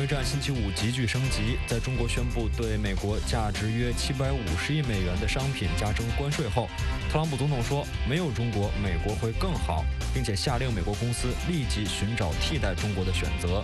[0.00, 6.70] 贸易战星期五急剧升级，在中国宣布对美国价值约七百五十亿美元的商品加征关税后，
[7.12, 9.84] 特朗普总统说：“没有中国，美国会更好，
[10.14, 13.62] 并且下令美国公司立即寻找替代中国的选择。”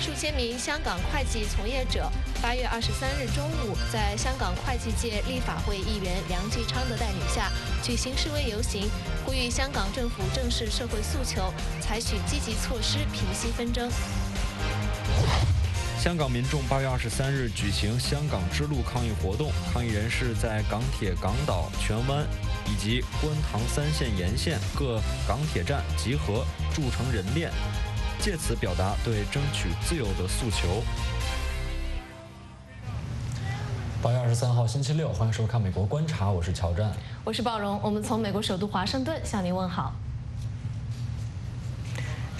[0.00, 2.10] 数千名香港会计从业者
[2.40, 8.88] 八月二十三日中午，在香港会计界立法会议员梁继昌的带领下举行示威游行，
[9.26, 13.90] 呼吁香港政府正视社会诉求，采取积极措施平息纷争。
[15.98, 22.24] 香港民众八月二十三日举行“香港之路”抗议活动，抗议人士在港铁港岛、荃湾
[22.64, 27.50] 以及观塘三线沿线各港铁站集合，筑成人链。
[28.18, 30.82] 借此表达对争取自由的诉求。
[34.00, 36.92] 八月二十三号星期六，欢迎收看《美国观察》，我是乔战，
[37.24, 39.92] 我是鲍荣，我们从美国首都华盛顿向您问好。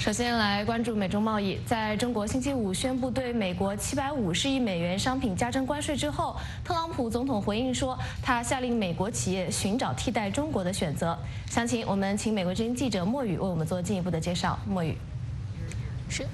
[0.06, 11.18] 首先来关注美中贸易，在中国星期五宣布对美国七百五十亿美元商品加征关税之后，特朗普总统回应说，他下令美国企业寻找替代中国的选择。
[11.50, 14.56] 详情，我们请美国之音记者莫宇为我们做进一步的介绍。
[14.64, 14.96] 莫宇。
[16.08, 16.24] 是，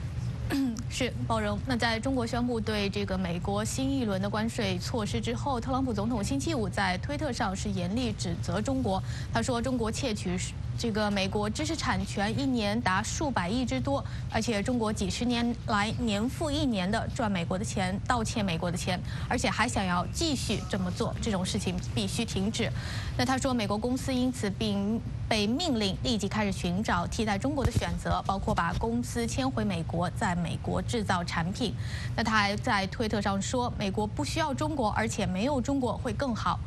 [0.90, 1.58] 是包容。
[1.66, 9.02] 那在中国宣布对这个美国新一轮的关税措施之后，特朗普总统星期五在推特上是严厉指责中国。
[9.32, 10.36] 他说，中国窃取。
[10.78, 22.70] 这个美国知识产权一年达数百亿之多，而且中国几十年来年复一年的赚美国的钱，盗窃美国的钱，而且还想要继续这么做，这种事情必须停止。
[23.16, 31.74] 那他说，美国公司因此并被命令立即开始寻找替代中国的选择，包括把公司迁回美国，在美国制造产品。
[32.16, 36.58] 那他还在推特上说，美国不需要中国，而且没有中国会更好。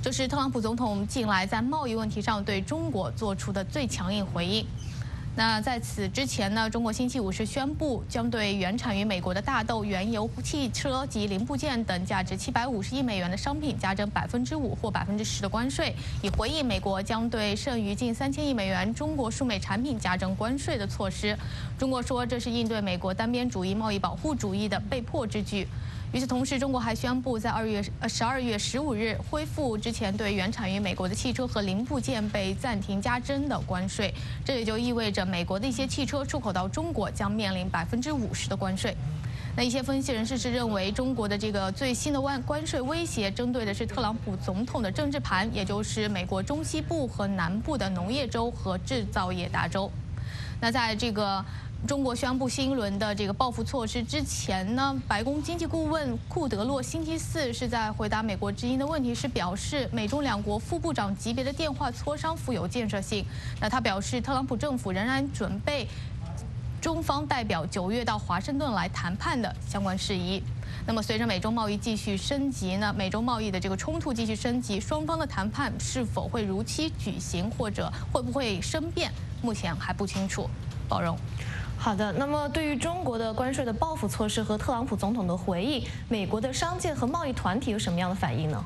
[0.00, 4.64] 这是特朗普总统近来在贸易问题上对中国做出的最强硬回应。
[5.34, 21.36] 那在此之前呢，中国星期五是宣布将对原产于美国的大豆、原油、汽车及零部件等价值七百五十亿美元的商品加征百分之五或百分之十的关税，以回应美国将对剩余近三千亿美元中国输美产品加征关税的措施。
[21.78, 25.66] 中国说这是应对美国单边主义贸易保护主义的被迫之举。
[26.10, 34.12] 与此同时，中国还宣布在二月呃十二月十五日恢复之前对原产于美国的汽车和零部件被暂停加征的关税。
[34.42, 38.96] 这也就意味着美国的一些汽车出口到中国将面临百分之五十的关税。
[39.54, 49.90] 那一些分析人士是认为，中国的这个最新的关关税威胁针对的是特朗普总统的政治盘，也就是美国中西部和南部的农业州和制造业大州。
[50.58, 51.44] 那在这个。
[51.86, 63.24] 中国宣布新一轮的这个报复措施之前呢，白宫经济顾问库德洛星期四是在回答美国之音的问题时表示，美中两国副部长级别的电话磋商富有建设性。
[63.60, 65.86] 那他表示，特朗普政府仍然准备
[66.80, 70.42] 中方代表九月到华盛顿来谈判的相关事宜。
[70.84, 80.50] 那么，随着美中贸易继续升级呢，美中贸易的这个冲突继续升级，双方的谈判是否会如期举行，或者会不会生变，目前还不清楚。
[80.88, 81.16] 宝荣。
[81.80, 88.62] 好的，那么对于中国的关税的报复措施和特朗普总统的回应，美国的商界和贸易团体有什么样的反应呢？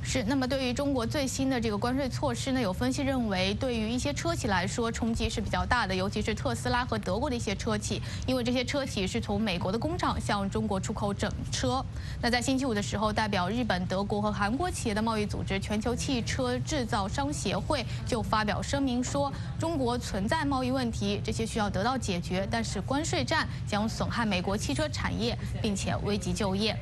[0.00, 11.84] 是，那么对于中国最新的这个关税措施呢，有分析认为，对于一些车企来说冲击是比较大的，尤其是特斯拉和德国的一些车企，因为这些车企是从美国的工厂向中国出口整车。
[12.22, 26.74] 那在星期五的时候，代表日本、德国和韩国企业的贸易组织全球汽车制造商协会就发表声明说，中国存在贸易问题，这些需要得到解决，但是关税战将损害美国汽车产业，并且危及就业。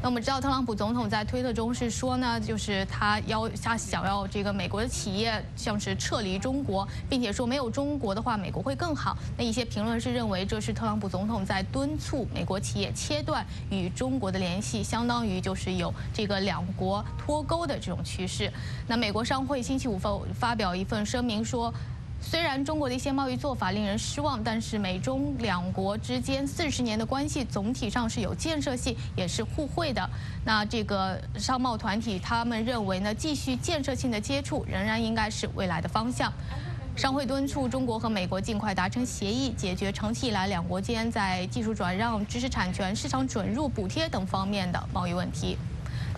[0.00, 9.18] 那我们知道，特朗普总统在推特中是说呢，就是他要他想要这个美国的企业像是撤离中国，并且说没有中国的话，美国会更好。
[9.36, 18.52] 那一些评论是认为这是特朗普总统在敦促美国企业切断与中国的联系，相当于就是有这个两国脱钩的这种趋势。
[18.86, 21.74] 那美国商会星期五发发表一份声明说。
[22.20, 30.10] 虽然中国的一些贸易做法令人失望，但是美中两国之间四十年的关系总体上是有建设性，也是互惠的。
[30.44, 36.32] 那这个商贸团体他们认为呢，继续建设性的接触仍然应该是未来的方向。
[36.96, 45.56] 商会敦促中国和美国尽快达成协议，解决长期以来两国间在技术转让、知识产权、市场准入、补贴等方面的贸易问题。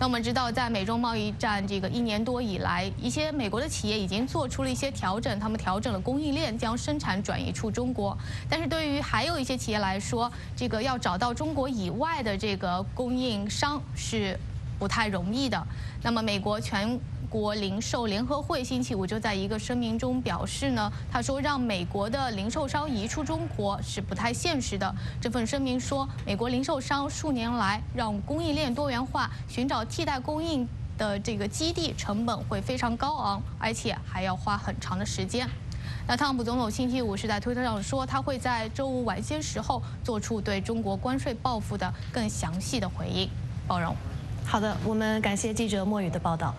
[0.01, 8.17] 那我们知道，在美中贸易战这个一年多以来，一些美国的企业已经做出了一些调整，他们调整了供应链，将生产转移出中国。
[8.49, 14.35] 但是对于还有一些企业来说，这个要找到中国以外的这个供应商是
[14.79, 15.63] 不太容易的。
[16.01, 16.99] 那么，美国全
[17.31, 24.93] 国零售联合会星期五就在一个声明中表示呢，他说让美国的零售商移出中国是不太现实的。
[25.21, 30.67] 这份声明说，美国零售商数年来让供应链多元化，寻找替代供应
[30.97, 35.47] 的这个基地成本会非常高昂，而且还要花很长的时间。
[36.05, 43.29] 那特朗普总统星期五是在推特上说，他会在周五晚些时候做出对中国关税报复的更详细的回应。
[43.65, 43.95] 包容。
[44.45, 46.53] 好的，我们感谢记者莫宇的报道。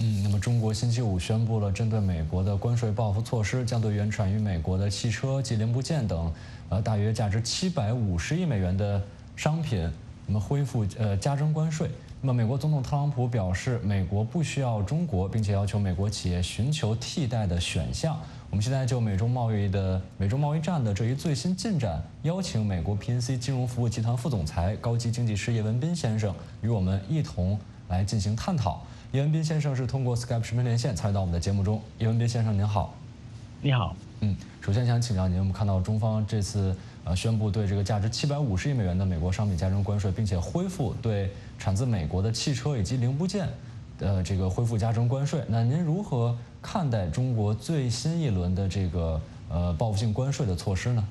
[0.00, 6.32] 嗯，那么中国星期五宣布了针对美国的关税报复措施，将对原产于美国的汽车及零部件等，
[6.68, 9.02] 呃，大约价值七百五十亿美元的
[9.34, 9.90] 商品，
[10.26, 11.90] 那么恢复呃加征关税。
[12.20, 18.16] 那么美国总统特朗普表示，美国不需要中国，并且要求美国企业寻求替代的选项。
[18.50, 27.58] 我们现在就美中贸易的美中贸易战的这一最新进展，邀请美国 PNC 金融服务集团副总裁、高级经济师叶文斌先生与我们一同
[27.88, 28.82] 来进行探讨。
[29.12, 31.80] 叶文斌先生是通过 Skype 视频连线参与到我们的节目中。
[31.98, 32.94] 叶文斌先生您好，
[33.62, 33.96] 你好。
[34.20, 43.48] 嗯，首先想请教您，我们看到中方这次呃宣布对这个价值七百五十亿美元的美国商品加征关税，并且恢复对产自美国的汽车以及零部件。
[43.98, 49.18] 的，这个恢复加征关税，那您如何看待中国最新一轮的这个
[49.48, 51.02] 呃报复性关税的措施呢？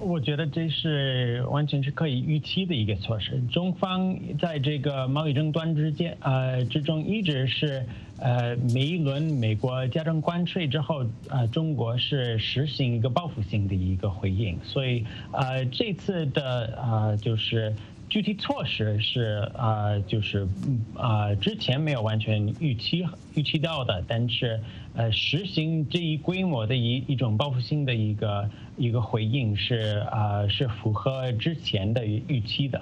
[0.00, 3.40] 我觉得这是完全是可以预期的一个措施。
[3.50, 7.84] 中方在这个贸易争端之间呃之中一直是
[8.18, 17.74] 呃每一轮美国加征关税之后，呃中国是实行一个报复性的一个回应，所以呃这次的呃就是。
[18.08, 20.46] 具体措施是啊，就是
[20.94, 23.04] 啊，之前没有完全预期
[23.34, 24.60] 预期到的，但是
[24.94, 32.80] 呃，实行这一规模的一一种报复性的一个一个回应是啊，是符合之前的预期的。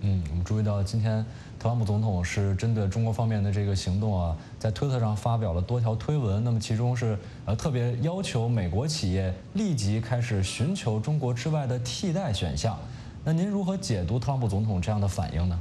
[0.00, 1.24] 嗯，我们注意到今天
[1.58, 12.78] 特朗普总统是针对中国方面的这个行动啊，在推特上发表了多条推文，那么其中是呃特别要求美国企业立即开始寻求中国之外的替代选项。
[13.24, 15.58] 那您如何解读特朗普总统这样的反应呢？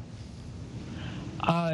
[1.46, 1.70] 啊，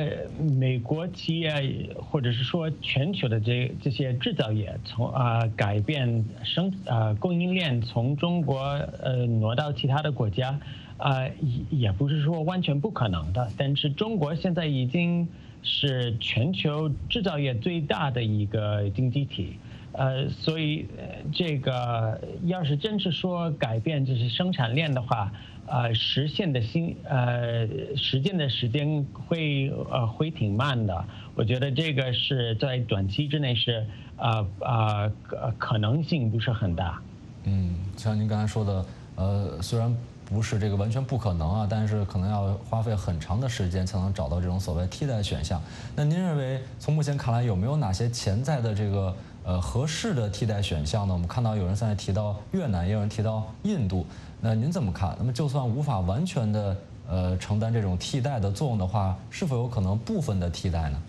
[0.60, 1.52] 美国企业
[1.96, 8.60] 或者是说全球的这这些制造业，从啊改变生啊供应链从中国
[9.04, 10.60] 呃挪到其他的国家，
[10.98, 13.48] 啊也也不是说完全不可能的。
[13.58, 15.28] 但是中国现在已经
[15.62, 19.54] 是全球制造业最大的一个经济体，
[19.92, 20.88] 呃，所以
[21.32, 25.32] 这个要是真是说改变这些生产链的话。
[25.70, 31.06] 呃，实现的新呃实践的时间会呃会挺慢的，
[31.36, 33.86] 我觉得这个是在短期之内是
[34.18, 35.12] 呃呃
[35.58, 37.00] 可能性不是很大。
[37.44, 38.86] 嗯，像您刚才说的，
[39.16, 39.96] 呃，虽然
[40.26, 45.62] 不是这个完全不可能啊，但是可能要花费很长的时间才能找到这种所谓替代选项。
[45.96, 49.16] 那您认为从目前看来有没有哪些潜在的这个
[49.50, 51.14] 呃合适的替代选项呢？
[51.14, 54.06] 我们看到有人现在提到越南，也有人提到印度。
[54.40, 55.16] 那您怎么看？
[55.18, 56.78] 那么就算无法完全的
[57.10, 61.02] 呃承担这种替代的作用的话，是否有可能部分的替代呢？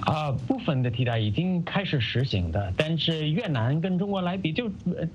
[0.00, 4.66] 啊，部分的替代已经开始实行的，但是越南跟中国来比，就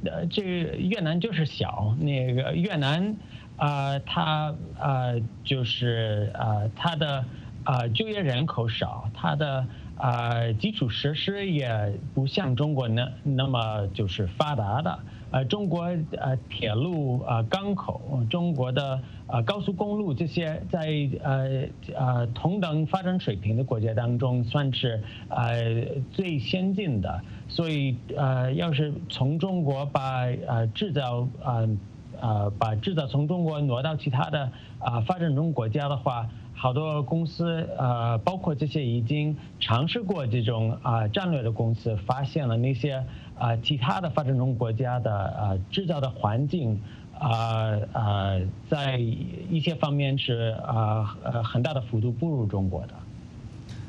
[0.04, 3.16] 呃这越南就是小，那个越南
[3.58, 7.24] 啊，它啊就是啊它的
[7.64, 9.64] 啊就业人口少，它的
[9.97, 14.99] 啊基础设施也不像中国那那么就是发达的。
[15.30, 15.83] 呃，中国
[16.18, 17.99] 呃铁路呃港口，
[18.30, 20.87] 中国的呃高速公路这些，在
[21.21, 21.63] 呃
[21.94, 27.21] 呃同等发展水平的国家当中，算是呃最先进的。
[27.49, 31.77] 所以呃，要是从中国把呃制造呃
[32.21, 34.49] 呃把制造从中国挪到其他的
[34.80, 43.02] 啊发展中国家的话，好多公司呃，包括这些已经尝试过这种啊战略的公司，发现了那些。
[43.40, 46.81] 啊，其他的发展中国家的啊制造的环境
[47.19, 48.35] 啊啊，
[48.68, 52.95] 在一些方面是啊呃很大的幅度不如中国的。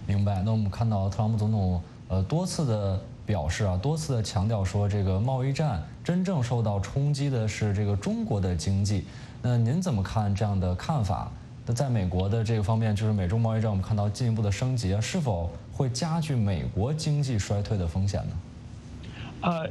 [0.06, 0.42] 明白。
[0.42, 9.06] 那我们看到特朗普总统呃多次的表示啊，多次的强调说，这个贸易战真正受到冲击的是这个中国的经济。
[9.40, 11.32] 那您怎么看这样的看法？
[11.68, 18.40] 那在美国的这个方面，就是美中贸易战，我们看到进一步的升级，是否会加剧美国经济衰退的风险呢？
[19.42, 19.70] 呃，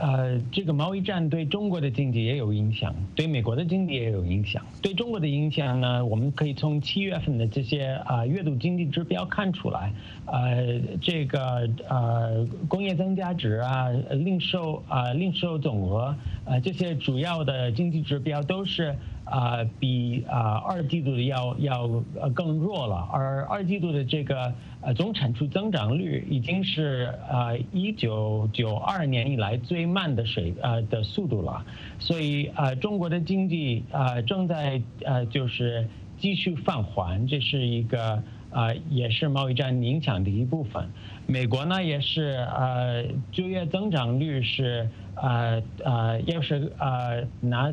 [0.00, 4.60] 呃，这个贸易战对中国的经济也有影响，对美国的经济也有影响。
[4.82, 9.92] 对中国的影响呢，我们可以从七月份的这些啊月度经济指标看出来。
[10.24, 16.12] 呃，这个呃工业增加值啊，零售啊零售总额
[16.44, 31.64] 啊这些主要的经济指标都是啊比啊二季度的要要呃更弱了，而二季度的这个呃总产出增长率已经是呃一九九二年以来最慢的水呃的速度了，
[31.98, 40.88] 所以呃中国的经济呃正在呃就是继续放缓，这是一个呃也是贸易战影响的一部分。
[41.26, 44.88] 美国呢也是呃就业增长率是。
[45.18, 47.72] 呃呃，要是呃拿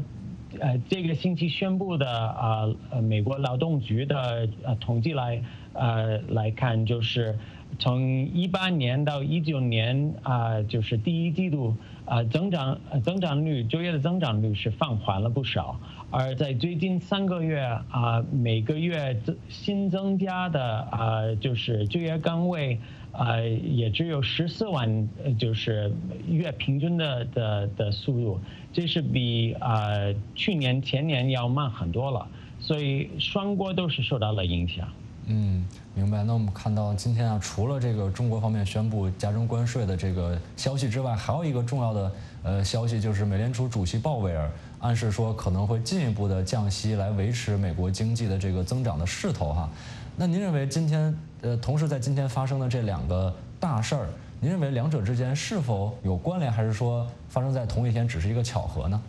[0.60, 5.42] 呃这个星期宣布的啊呃美国劳动局的呃统计来
[5.74, 7.38] 呃来看，就是
[7.80, 15.80] 从一八年到一九年啊，就是第一季度啊增长增长率就业的增长率是放缓了不少，
[16.12, 22.80] 而在最近三个月啊每个月增新增加的啊就是就业岗位。
[23.16, 25.08] 呃，也只有十四万，
[25.38, 25.94] 就是
[26.28, 28.40] 月平均的的的速度，
[28.74, 32.28] 这是比呃去年前年要慢很多了，
[32.60, 34.88] 所以双国都是受到了影响。
[35.28, 35.66] 嗯，
[35.96, 36.24] 明白。
[36.24, 42.12] 那我们看到今天啊，除了这个中国方面宣布加征关税的这个消息之外，还有一个重要的
[42.44, 49.70] 呃消息，就是美联储主席鲍威尔暗示说可能会进一步的降息来维持美国经济的这个增长的势头哈。
[50.18, 51.16] 那您认为今天？
[51.44, 54.08] 呃，同时在今天发生的这两个大事儿，
[54.44, 59.02] 您认为两者之间是否有关联，还是说发生在同一天只是一个巧合呢？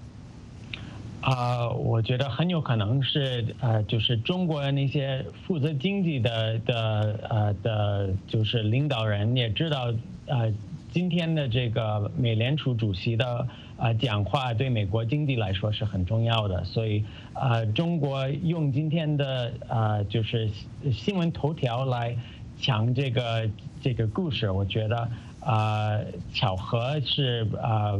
[1.22, 9.92] 啊，我觉得很有可能是呃，就是中国那些负责经济的的呃的，就是领导人也知道，
[10.26, 10.54] 呃，
[10.92, 20.48] 今天的这个美联储主席的啊讲话对美国经济来说是很重要的，所以啊，中国用今天的啊就是
[20.92, 22.16] 新闻头条来。
[22.60, 23.48] 讲这个
[23.82, 25.08] 这个故事，我觉得
[25.40, 25.98] 啊，
[26.32, 27.92] 巧合是啊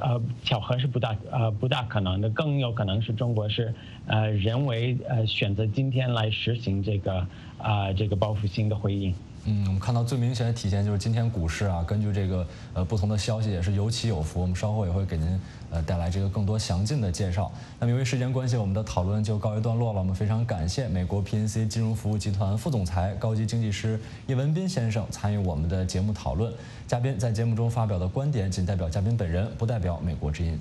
[0.00, 3.74] 呃巧合是不大呃不大可能的，更有可能是中国是
[4.06, 7.26] 呃人为呃选择今天来实行这个
[7.58, 9.14] 啊这个报复性的回应。
[9.46, 14.40] 嗯，我们看到最明显的体现就是今天股市啊，根据这个呃不同的消息也是有起有伏。
[14.40, 15.38] 我们稍后也会给您
[15.74, 17.50] 呃带来这个更多详尽的介绍。
[17.80, 19.98] 那么由于时间关系，我们的讨论就告一段落了。
[19.98, 26.52] 我们非常感谢美国 PNC 金融服务集团副总裁、高级经济师叶文斌先生参与我们的节目讨论。
[26.86, 30.56] 嘉宾在节目中发表的观点仅代表嘉宾本人，不代表美国之音。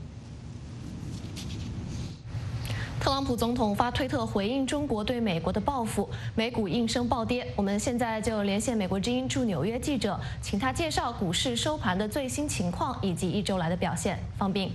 [3.00, 7.46] 特朗普总统发推特回应中国对美国的报复，美股应声暴跌。
[7.58, 14.18] 我们现在就连线美国之音驻纽约记者，请他介绍股市收盘的最新情况以及一周来的表现。
[14.38, 14.72] 方斌。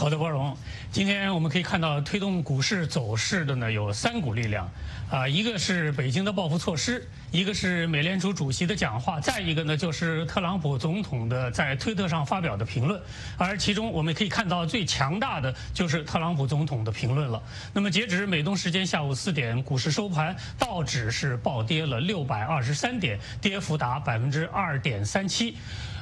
[0.00, 0.56] 好的，包荣。
[0.90, 4.66] 今天我们可以看到，推动股市走势的呢有三股力量，
[5.10, 12.98] 啊，一个是北京的报复措施，一个是美联储主席的讲话，再一个呢就是特朗普总统的在推特上发表的评论。
[13.36, 17.42] 而其中我们可以看到最强大的就是特朗普总统的评论了。
[17.74, 25.58] 那么截止美东时间下午四点，股市收盘，道指是暴跌了六百二十三点，跌幅达百分之二点三七。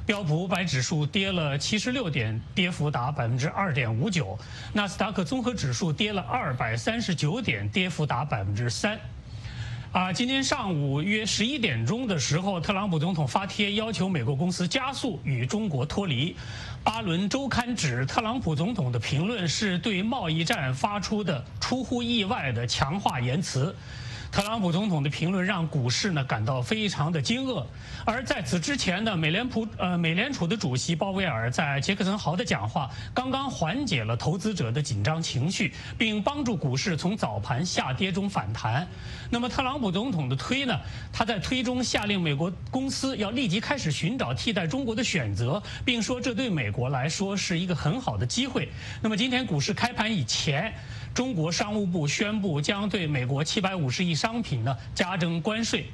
[0.09, 4.39] 标普五百指数跌了七十六点，跌幅达百分之二点五九。
[4.73, 8.99] 纳斯达克综合指数跌了二百三十九点，跌幅达百分之三。
[9.93, 16.35] 啊，今天上午约十一点钟的时候，特朗普总统发帖要求美国公司加速与中国脱离。
[16.83, 23.77] 巴伦周刊指，特朗普总统的评论是对贸易战发出的出乎意外的强化言辞。
[24.31, 27.65] 特朗普总统的评论让股市呢感到非常的惊愕，
[28.05, 38.87] 而在此之前呢，美联储呃美联储的主席鲍威尔在杰克森豪的讲话刚刚缓解了投资者的紧张情绪，并帮助股市从早盘下跌中反弹。
[39.31, 40.79] 那么特朗普总统的推呢，
[41.13, 48.69] 他在推中下令美国公司要立即开始寻找替代中国的选择，并说这对美国来说是一个很好的机会。
[49.01, 50.73] 那么今天股市开盘以前。
[51.19, 55.87] 中国商务部宣布将对美国七百五十亿商品呢加征关税，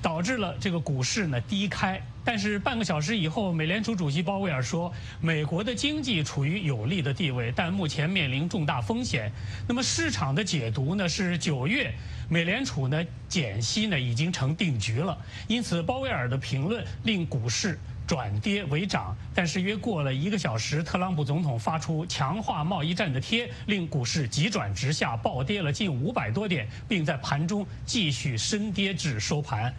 [0.00, 2.00] 导致了这个股市呢低开。
[2.24, 9.32] 但是半个小时以后，美联储主席鲍威尔说，美国的经济处于有利的地位，但目前面临重大风险。
[9.66, 11.92] 那么市场的解读呢是九月
[12.28, 15.18] 美联储呢减息呢已经成定局了。
[15.48, 17.76] 因此，鲍威尔的评论令股市。
[18.10, 29.72] 转跌为涨，但是约过了一个小时，特朗普总统发出强化贸易战的贴，令股市急转直下，暴跌了近五百多点，并在盘中继续深跌至收盘。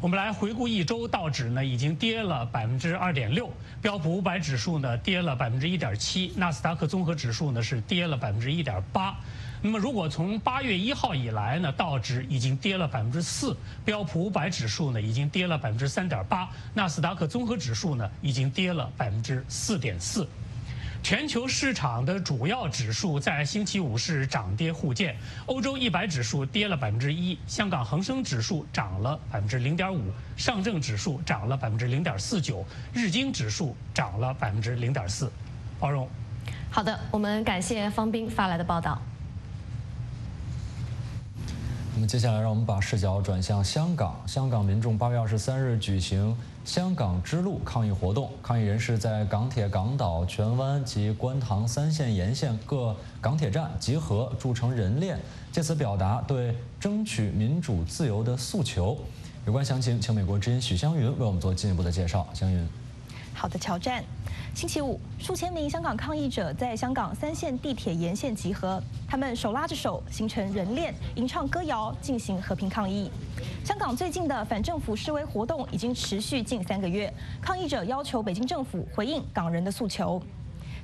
[0.00, 3.48] 我们来回顾一周，道指呢已经跌了百分之二点六，
[3.80, 9.16] 标普五百指数呢跌了百分之一点七，纳斯达克综合指数呢是跌了百分之一点八。
[9.60, 20.26] 那么，如果从八月一号以来呢，道指已经跌了百分之四，标普五百指数呢已经跌了百分之三点八，纳斯达克综合指数呢已经跌了百分之四点四。
[21.00, 35.30] 全球市场的主要指数在星期五是涨跌互见，欧洲一百指数跌了百分之一，香港恒生指数涨了百分之零点五，上证指数涨了百分之零点四九，日经指数涨了百分之零点四。
[35.80, 36.08] 包容。
[36.70, 39.00] 好的，我们感谢方斌发来的报道。
[41.98, 44.14] 那么接下来，让我们把视角转向香港。
[44.24, 46.32] 香港民众八月二十三日举行
[46.64, 55.18] “香港之路”抗议活动，抗议人士在港铁港岛、荃湾及观塘三线沿线各港铁站集合，筑成人链，
[55.50, 58.96] 借此表达对争取民主自由的诉求。
[59.44, 62.24] 有关详情，请美国之音许湘云为我们做进一步的介绍。
[62.32, 62.64] 湘云，
[63.34, 64.04] 好的，乔战。
[64.58, 73.08] 星期五，数千名香港抗议者在香港三线地铁沿线集合，他们手拉着手，形成人链，吟唱歌谣，进行和平抗议。
[73.64, 77.08] 香港最近的反政府示威活动已经持续近三个月，
[77.40, 80.20] 抗议者要求北京政府回应港人的诉求。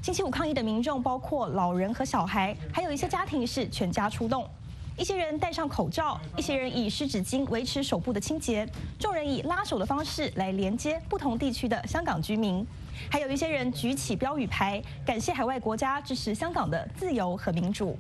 [0.00, 4.48] 星期五抗议的民众包括老人和小孩，还有一些家庭是全家出动。
[4.96, 8.64] 一些人戴上口罩，一些人以湿纸巾维持手部的清洁，
[9.00, 12.64] 众人以拉手的方式来连接不同地区的香港居民。
[13.10, 17.96] 还有一些人举起标语牌，感谢海外国家支持香港的自由和民主。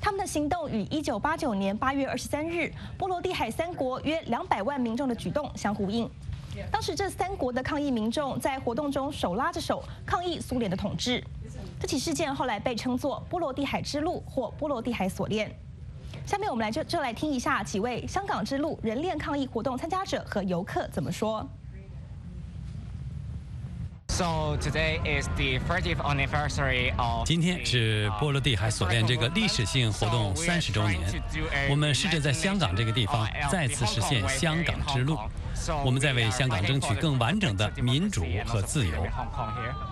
[0.00, 6.08] 他们的行动与1989年8月23日波罗的海三国约200万民众的举动相呼应。
[6.70, 11.24] 当时这三国的抗议民众在活动中手拉着手抗议苏联的统治。
[11.80, 15.50] 这起事件后来被称作波罗的海之路或波罗的海锁链。
[16.26, 21.46] 下面我们来就就来听一下几位香港之路人链抗议活动参加者和游客怎么说。
[24.14, 31.00] So today is the 30th anniversary of 今天是波罗的海锁链这个历史性活动三十周年，
[31.68, 35.18] 我们试着在香港这个地方再次实现香港之路。
[35.84, 39.06] 我们在为香港争取更完整的民主和自由。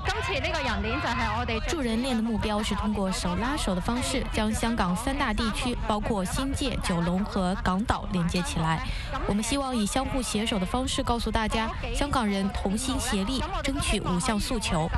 [0.07, 8.87] 今次呢个人链就系我哋助人链的目标是通过手拉手的方式，将香港三大地区，包括新界、九龙和港岛连接起来。
[9.27, 14.89] 我们希望以相互携手的方式告诉大家，香港人同心协力，争取五项诉求。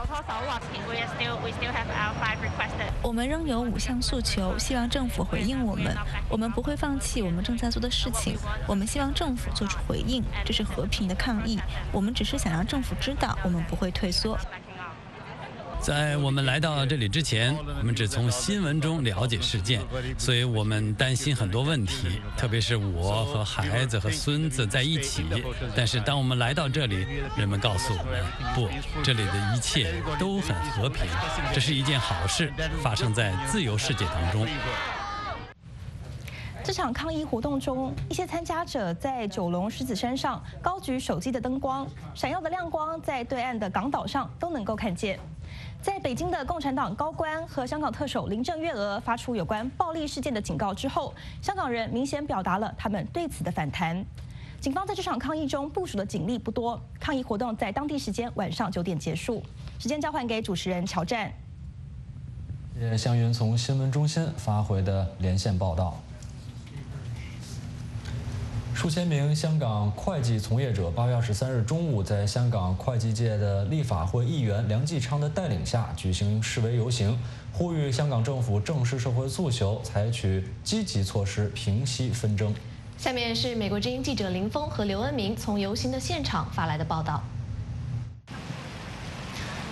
[3.02, 5.94] 我们仍有五项诉求，希望政府回应我们。
[6.28, 8.36] 我们不会放弃我们正在做的事情。
[8.66, 10.24] 我们希望政府做出回应。
[10.44, 11.58] 这是和平的抗议，
[11.90, 14.38] 我们只是想让政府知道，我们不会退缩。
[15.80, 19.82] 在我们来到这里之前，我们只从新闻中了解事件，
[20.16, 25.26] 所以我们担心很多问题，特别是我和孩子和孙子在一起。
[25.76, 28.70] 但是当我们来到这里，人们告诉我们，不，
[29.02, 31.04] 这里的一切都很和平，
[31.52, 32.50] 这是一件好事，
[32.82, 34.48] 发生在自由世界当中。
[36.64, 45.20] 这场抗议活动中，一些参加者在九龙狮子山上高举手机的灯光，闪耀的亮光在对岸的港岛上都能够看见。
[45.82, 54.02] 在北京的共产党高官和香港特首林郑月娥发出有关暴力事件的警告之后，香港人明显表达了他们对此的反弹。
[54.58, 59.42] 警方在这场抗议中部署的警力不多，抗议活动在当地时间晚上九点结束。
[59.78, 61.30] 时间交还给主持人乔战。
[62.78, 66.00] 谢香云从新闻中心发回的连线报道。
[68.74, 77.16] 数千名香港会计从业者八月二十三日中午，在香港会计界的立法会议员梁继昌的带领下举行示威游行，
[77.52, 82.52] 呼吁香港政府正视社会诉求，采取积极措施平息纷争。
[82.98, 87.22] 下面是美国之音记者林峰和刘恩明从游行的现场发来的报道。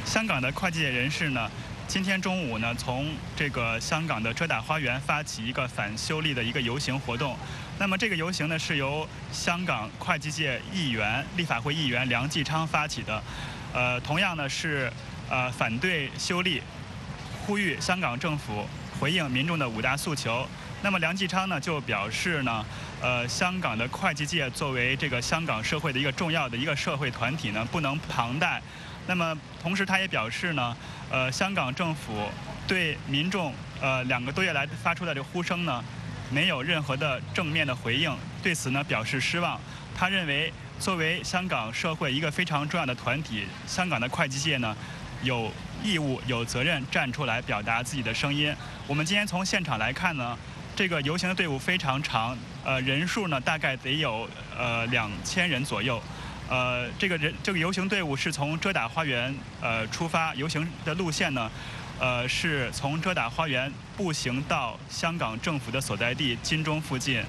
[0.06, 1.50] 香港的会计界人士呢？
[1.92, 7.36] 今天中午呢，从这个香港的遮打花园发起一个反修例的一个游行活动。
[7.78, 13.22] 那么这个游行呢，是由香港会计界议员、立法会议员梁继昌发起的。
[13.74, 14.90] 呃，同样呢是
[15.28, 16.62] 呃反对修例，
[17.44, 18.66] 呼吁香港政府
[18.98, 20.48] 回应民众的五大诉求。
[20.80, 22.64] 那么梁继昌呢就表示呢，
[23.02, 28.62] 呃，香港的会计界作为这个香港社会的一个重要的一个社会团体呢，不能旁贷。
[29.06, 30.76] 那么同时他也表示呢。
[31.14, 32.26] 呃，香港政府
[32.66, 35.84] 对民众呃两个多月来发出的这呼声呢，
[36.30, 38.10] 没有任何的正面的回应，
[38.42, 39.60] 对此呢表示失望。
[39.94, 44.74] 他认为，作为香港社会一个非常重要的团体，香港的会计界呢，
[45.22, 45.52] 有
[45.84, 48.50] 义务、有责任站出来表达自己的声音。
[48.86, 50.34] 我们今天从现场来看呢，
[50.74, 52.34] 这个游行的队伍非常长，
[52.64, 56.02] 呃，人数呢大概得有呃两千人左右。
[56.48, 61.50] 呃，这个人这个游行队伍是从遮打花园呃出发，游行的路线呢，
[61.98, 67.22] 呃是从遮打花园步行到香港政府的所在地金钟附近，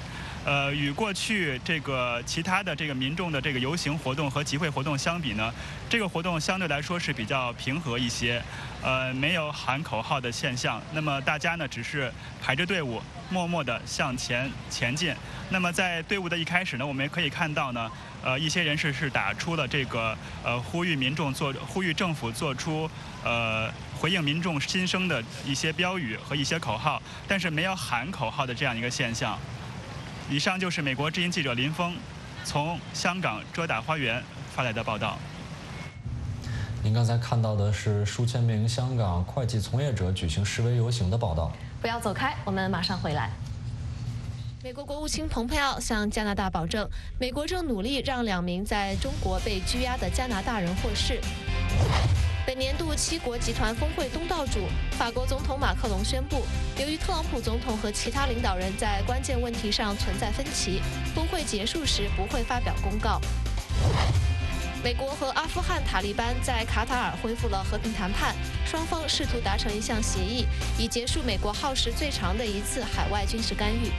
[0.44, 5.54] 呃，与过去这个其他的这个民众的这个游行活动和集会活动相比呢，
[5.90, 8.42] 这个活动相对来说是比较平和一些，
[8.84, 10.82] 呃，没有喊口号的现象。
[10.92, 15.16] 那么大家呢，只是排着队伍，默默地向前前进。
[15.50, 17.90] 那么在队伍的一开始呢，我们也可以看到呢，
[18.22, 22.90] 呃，一些人士是打出了这个呃呼吁民众做呼吁政府做出
[23.24, 29.40] 呃回应民众心声的一些标语和一些口号，但是没有喊口号的这样一个现象。
[30.30, 31.96] 以上就是美国之音记者林峰
[32.44, 34.22] 从香港遮打花园
[34.54, 35.18] 发来的报道。
[36.84, 41.50] 您刚才看到的是数千名香港会计从业者举行示威游行的报道。
[41.82, 43.30] 不要走开，我们马上回来。
[44.62, 46.86] 美国国务卿蓬佩奥向加拿大保证，
[47.18, 51.22] 美国正努力让两名在中国被拘押的加拿大人获释。
[52.46, 54.60] 本年度七国集团峰会东道主
[54.92, 56.44] 法国总统马克龙宣布，
[56.78, 60.82] 由于特朗普总统和其他领导人在关键问题上存在分歧，
[61.16, 63.22] 峰会结束时不会发表公告。
[64.84, 70.46] 美国和阿富汗塔利班在卡塔尔恢复了和平谈判，双方试图达成一项协议，
[70.78, 73.90] 以结束美国耗时最长的一次海外军事干预。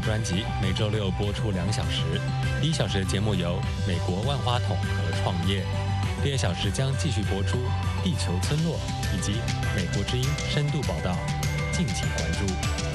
[0.00, 2.02] 专辑每周六播出两小时，
[2.60, 5.64] 第一小时的节目由美国万花筒和创业，
[6.22, 7.58] 第二小时将继续播出
[8.02, 8.78] 地球村落
[9.16, 9.32] 以及
[9.76, 11.16] 美国之音深度报道，
[11.72, 12.87] 敬请关注。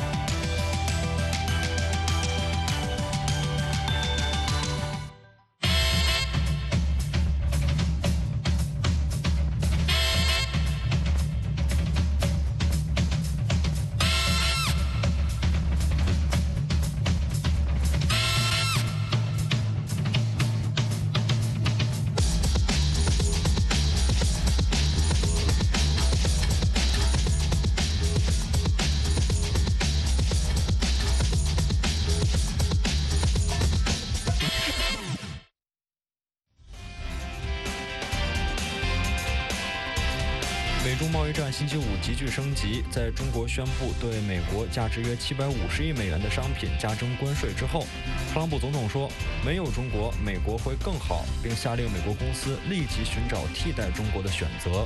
[42.93, 47.87] 在中国宣布对美国价值约七百五十亿美元的商品加征关税之后，
[48.31, 49.09] 特朗普总统说
[49.43, 54.85] ：“没有中国，美国会更好，并下令美国公司立即寻找替代中国的选择。”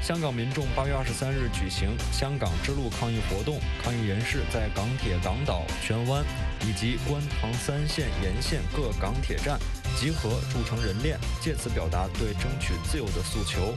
[0.00, 6.24] 香港民众八月二十三日举行“香港之路”抗议活动，抗议人士在港铁港岛、荃湾
[6.62, 9.58] 以及观塘三线沿线各港铁站
[10.00, 13.74] 集合，筑成人链，借此表达对争取自由的诉求。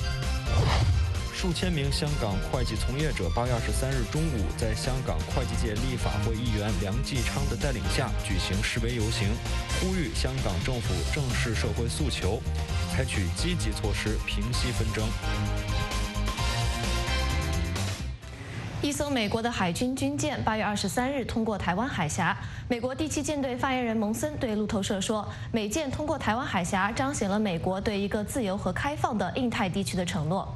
[1.42, 9.30] 数千名香港会计从业者八月二十三日中午，在香港会计界立法会议员梁继昌的带领下举行示威游行，
[9.80, 12.42] 呼吁香港政府正视社会诉求，
[12.92, 15.08] 采取积极措施平息纷争。
[18.82, 22.38] 一艘美国的海军军舰八月二十三日通过台湾海峡。
[22.68, 30.48] 美国第七舰队发言人蒙森对路透社说：“美舰通过台湾海峡，彰显了美国对一个自由和开放的印太地区的承诺。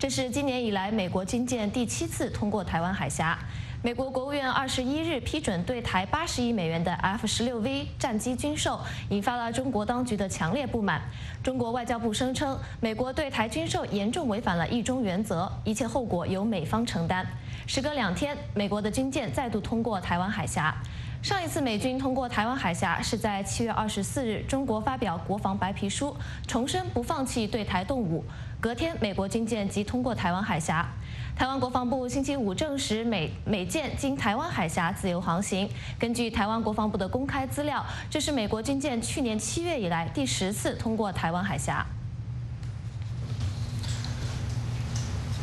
[0.00, 3.38] 这是今年以来美国军舰第七次通过台湾海峡。
[3.82, 11.02] 美国国务院二十一日批准对台八十亿美元的 F 十六 V 战机军售，引发了中国当局的强烈不满。
[11.42, 17.26] 中国外交部声称，美国对台军售严重违反了一中原则，一切后果由美方承担。
[17.66, 20.74] 时隔两天，美国的军舰再度通过台湾海峡。
[21.22, 28.24] 上一次美军通过台湾海峡是在七月二十四日，中国发表国防白皮书，重申不放弃对台动武。
[28.60, 30.86] 隔天，美国军舰即通过台湾海峡。
[31.34, 35.66] 台湾国防部星期五证实，美美舰经台湾海峡自由航行。
[35.98, 41.86] 根据台湾国防部的公开资料，这是美国军舰去年七月以来第十次通过台湾海峡。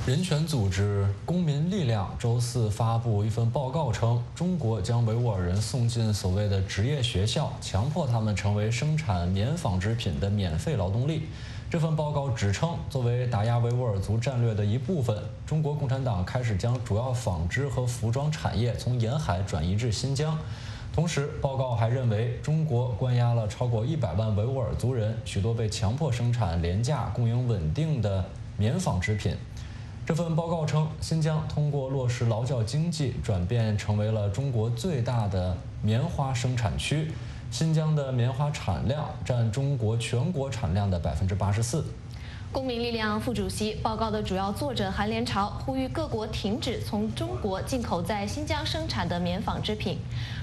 [0.06, 11.24] 人权组织公民力量周四发布一份报告称，中国将维吾尔人送进所谓的职业学校，强迫他们成为生产棉纺织品的免费劳动力。
[11.70, 20.38] 这份报告指称，作为打压维吾尔族战略的一部分，中国共产党开始将主要纺织和服装产业从沿海转移至新疆。
[20.94, 28.24] 同时，报告还认为，中国关押了超过一百万维吾尔族人，许多被强迫生产廉价、供应稳定的
[28.56, 29.36] 棉纺织品。
[30.06, 37.12] 这份报告称，新疆通过落实劳教经济，转变成为了中国最大的棉花生产区。
[37.50, 41.84] 新疆的棉花产量占中国全国产量的百分之八十四。
[42.58, 50.00] 公民力量副主席报告的主要作者韩连朝呼吁各国停止从中国进口在新疆生产的棉纺织品。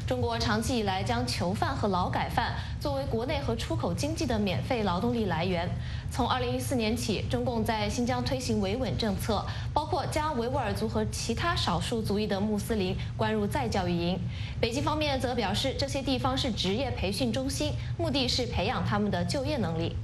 [0.07, 5.69] 中国长期以来将囚犯和劳改犯作为国内和出口经济的免费劳动力来源。
[6.09, 14.17] 从2014年起，中共在新疆推行维稳政策，包括将维吾尔族和其他少数族裔的穆斯林关入再教育营。
[14.61, 19.97] 北京方面则表示，这些地方是职业培训中心，目的是培养他们的就业能力。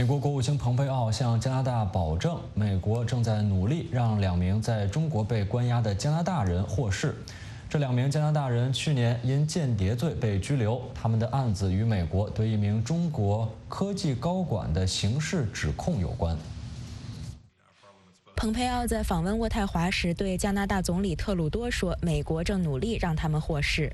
[0.00, 7.14] 美国国务卿蓬佩奥向加拿大保证，美国正在努力让两名在中国被关押的加拿大人获释。
[7.68, 16.34] 这两名加拿大人去年因间谍罪被拘留，他们的案子与美国对一名中国科技高管的刑事指控有关。
[18.34, 23.92] 蓬佩奥在访问渥太华时对加拿大总理特鲁多说：“美国正努力让他们获释。”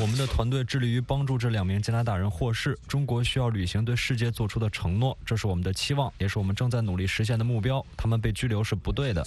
[0.00, 2.78] 我们的团队致力于帮助这两名加拿大人获释。
[2.86, 7.84] 中国需要履行对世界做出的承诺，这是我们的期望，也是我们正在努力实现的目标。
[7.96, 9.24] 他们被拘留是不对的。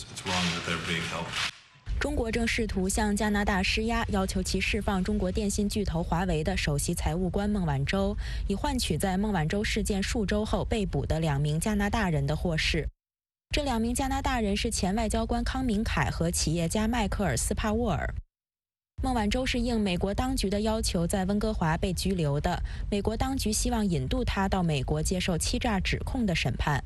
[2.00, 8.16] 中国正试图向加拿大施压，要求其释放中国电信巨头华为的首席财务官孟晚舟，
[8.48, 12.88] 以换取在孟晚舟事件数周后被捕的两名加拿大人的获释。
[13.52, 18.14] 这两名加拿大人是前外交官康明凯和企业家迈克尔·斯帕沃尔。
[19.06, 22.60] 孟晚舟是应美国当局的要求在温哥华被拘留的。
[22.90, 26.84] 美国当局希望引渡他到美国接受欺诈指控的审判。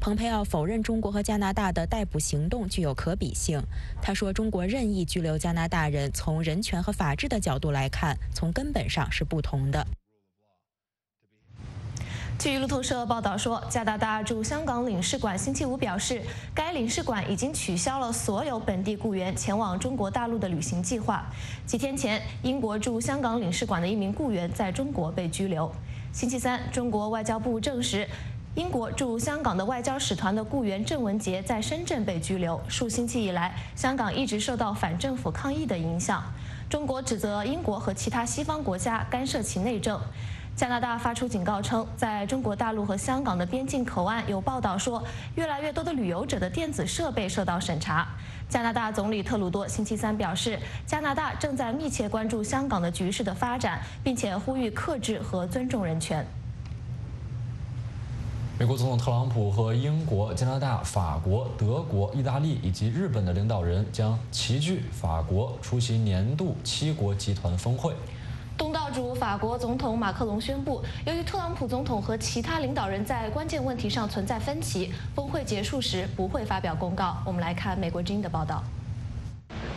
[0.00, 3.62] 蓬佩奥否认中国和加拿大的逮捕行动具有可比性。
[4.02, 9.86] 他说：“中国任意拘留加拿大人，从人权和法治的角度来看，从根本上是不同的。”
[12.38, 16.22] 据路透社报道说，加拿大驻香港领事馆星期五表示，
[16.54, 21.26] 该领事馆已经取消了所有本地雇员前往中国大陆的旅行计划。
[21.66, 25.68] 几天前，英国驻香港领事馆的一名雇员在中国被拘留。
[26.12, 28.06] 星期三，中国外交部证实，
[28.54, 32.60] 英国驻香港的外交使团的雇员郑文杰在深圳被拘留。
[32.68, 36.22] 数星期以来，香港一直受到反政府抗议的影响。
[36.70, 40.00] 中国指责英国和其他西方国家干涉其内政。
[40.58, 45.00] 加拿大发出警告称，在中国大陆和香港的边境口岸有报道说，
[45.36, 48.08] 越来越多的旅游者的电子设备受到审查。
[48.48, 56.26] 加拿大总理特鲁多星期三表示，加拿大正在密切关注香港的局势的发展，并且呼吁克制和尊重人权。
[58.58, 67.94] 美国总统特朗普和英国、加拿大、法国、德国、意大利以及日本的领导人将齐聚法国出席年度七国集团峰会。
[68.58, 77.16] 东道主法国总统马克龙宣布，由于特朗普总统和其他领导人在关键问题上存在分歧，峰会结束时不会发表公告。
[77.24, 78.64] 我们来看美国之音的报道。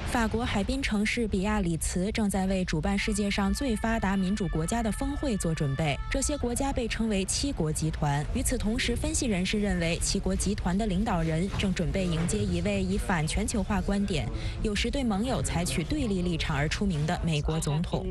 [0.08, 5.96] 法国海滨城市比亚里茨正在为主办世界上最发达民主国家的峰会做准备。
[6.10, 8.26] 这些国家被称为七国集团。
[8.34, 14.28] 与此同时，分析人士认为，七国集团的领导人正准备迎接一位以反全球化观点、
[14.64, 18.06] 有时对盟友采取对立立场而出名的美国总统。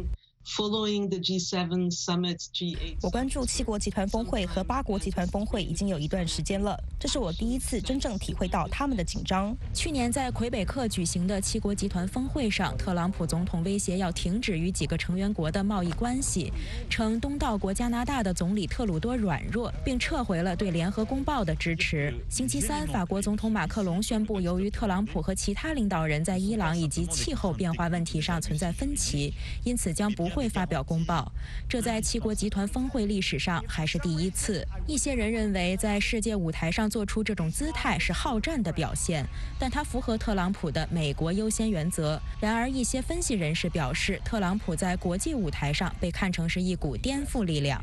[0.46, 9.54] Following the G7 summit, G8，我关注七国集团峰会和八国集团峰会已经有一段时间了，这是我第一次真正体会到他们的紧张。
[9.74, 16.50] 去年在魁北克举行的七国集团峰会上，特朗普总统威胁要停止与几个成员国的贸易关系，
[16.88, 22.12] 称东道国加拿大的总理特鲁多软弱，并撤回了对联合公报的支持。
[22.30, 29.32] 星期三，法国总统马克龙宣布，由于特朗普和其他领导人在伊朗以及气候变化问题上存在分歧，
[29.64, 31.30] 因此将不会发表公报。
[31.68, 34.66] 这在七国集团峰会历史上还是第一次。
[34.86, 39.26] 一些人认为，在世界舞台上做出这种姿态是好战的表现，
[39.58, 42.20] 但它符合特朗普的“美国优先”原则。
[42.40, 47.82] 然而，一些分析人士表示，特朗普在国际舞台上被看成是一股颠覆力量。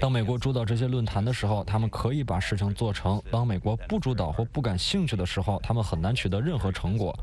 [0.00, 7.16] 当美国主导这些论坛的时候，他们可以把事情做成；当美国不主导或不感兴趣的时候，他们很难取得任何成果。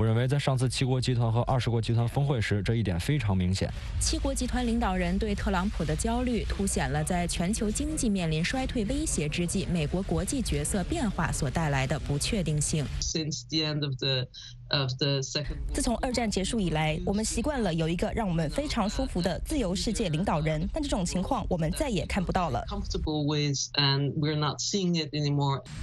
[0.00, 3.70] 我认为，在上次七国集团和二十国集团峰会时，这一点非常明显。
[4.00, 12.82] 七国集团领导人对特朗普的焦虑，凸显了在全球经济面临衰退威胁之际，美国国际角色变化所带来的不确定性。
[15.72, 22.64] 自从二战结束以来，我们习惯了有一个让我们非常舒服的自由世界领导人，但这种情况我们再也看不到了。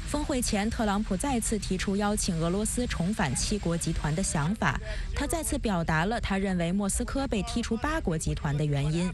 [0.07, 4.79] 峰会前，特朗普再次提出邀请俄罗斯重返七国集团的想法，
[5.13, 9.11] 他再次表达了他认为莫斯科被踢出八国集团的原因。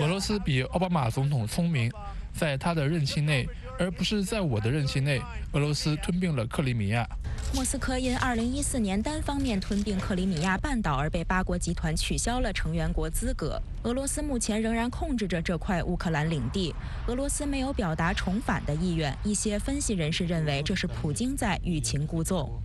[0.00, 1.90] 俄罗斯比奥巴马总统聪明，
[2.32, 3.48] 在他的任期内。
[3.78, 5.20] 而不是在我的任期内，
[5.52, 7.06] 俄罗斯吞并了克里米亚。
[7.54, 13.60] 莫斯科因2014年单方面吞并克里米亚半岛而被八国集团取消了成员国资格。
[13.84, 16.74] 俄罗斯目前仍然控制着这块乌克兰领地。
[17.06, 19.16] 俄罗斯没有表达重返的意愿。
[19.22, 22.60] 一些分析人士认为这是普京在欲擒故纵。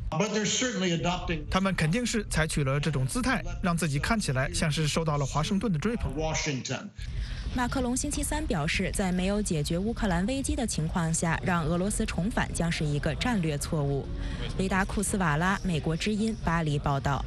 [1.52, 6.12] 他们肯定是采取了这种姿态，让自己看起来像是受到了华盛顿的追捧。
[7.56, 14.06] 马克龙星期三表示，在没有解决乌克兰危机的情况下，让俄罗斯重返将是一个战略错误。
[14.60, 17.26] 维达库斯瓦拉，美国之音，巴黎报道。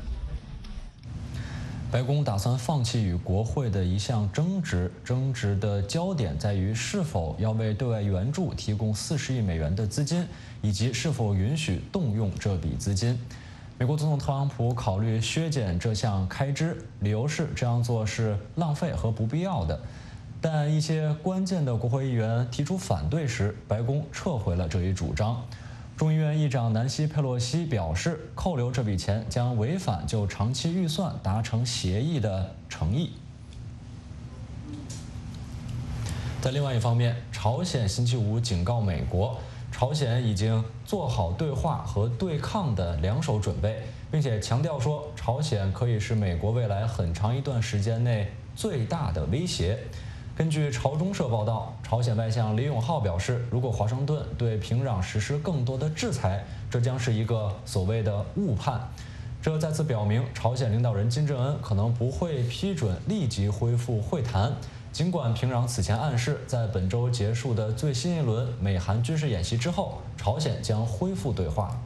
[1.91, 10.27] 白宫打算放弃与国会的一项争执，争执的焦点在于是否要为对外援助提供四十亿美元的资金，
[10.63, 13.19] 以及是否允许动用这笔资金。
[13.77, 19.79] 美国总统特朗普考虑削减这项开支，理由是这样做是浪费和不必要的。
[20.43, 25.41] 但一些关键的国会议员提出反对时，白宫撤回了这一主张。
[25.97, 33.13] 众议院议长南希·佩洛西表示，扣留这笔钱将违反就长期预算达成协议的诚意。
[36.41, 39.39] 在另外一方面，朝鲜星期五警告美国，
[39.71, 49.79] 朝鲜已经做好对话和对抗的两手准备，并且强调说，朝鲜可以是美国未来很长一段时间内最大的威胁。
[50.35, 58.81] 根据朝中社报道，朝鲜外相李永浩表示，如果华盛顿对平壤实施更多的制裁，这将是一个所谓的误判。
[59.43, 64.51] 这再次表明，朝鲜领导人金正恩可能不会批准立即恢复会谈。
[64.91, 71.79] 尽管平壤此前暗示，在本周结束的最新一轮美韩军事演习之后，朝鲜将恢复对话。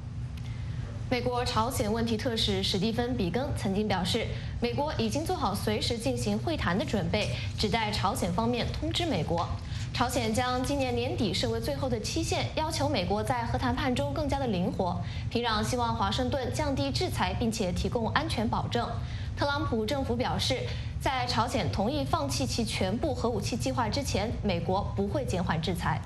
[1.09, 4.27] 美国朝鲜问题特使史蒂芬·比根曾经表示，
[4.61, 9.49] 美国已经做好随时进行会谈的准备，只待朝鲜方面通知美国。
[9.95, 15.01] 朝鲜将今年年底设为最后的期限，要求美国在核谈判中更加的灵活。
[15.31, 18.88] 平壤希望华盛顿降低制裁，并且提供安全保证。
[19.37, 20.59] 特朗普政府表示，
[21.01, 26.03] 在朝鲜同意放弃其全部核武器计划之前，美国不会减缓制裁。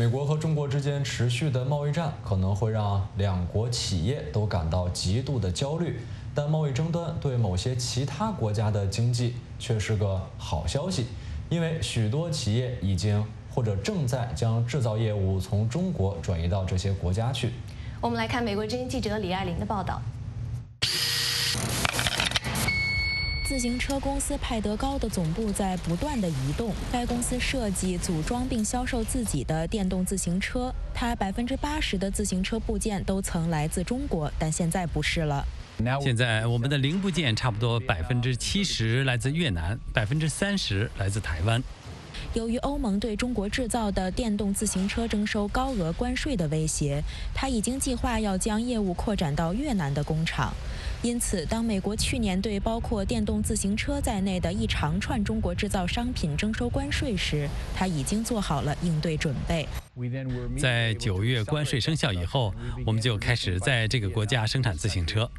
[0.00, 6.00] 美国和中国之间持续的贸易战可能会让两国企业都感到极度的焦虑，
[6.34, 11.04] 但贸易争端对某些其他国家的经济却是个好消息，
[11.50, 17.50] 因为许多企业已经或者正在将制造业务从中国转移到这些国家去。
[18.00, 20.00] 我们来看美国之音记者李爱玲的报道。
[23.50, 26.72] 自行车公司派德高的总部在不断的移动。
[26.92, 30.72] 该公司设计、组装并销售自己的电动自行车。
[30.94, 35.44] 它百分之八十的自行车部件都曾来自中国，但现在不是了。
[36.00, 41.60] 现在我们的零部件差不多百分之七十来自越南，百分之三十来自台湾。
[42.34, 47.02] 由于欧盟对中国制造的电动自行车征收高额关税的威胁，
[47.34, 50.54] 他已经计划要将业务扩展到越南的工厂。
[51.02, 59.66] 因此，当美国去年对包括电动自行车在内的一长串中国制造商品征收关税时，他已经做好了应对准备。
[60.56, 62.54] 在九月关税生效以后，
[62.86, 65.30] 我们就开始在这个国家生产自行车。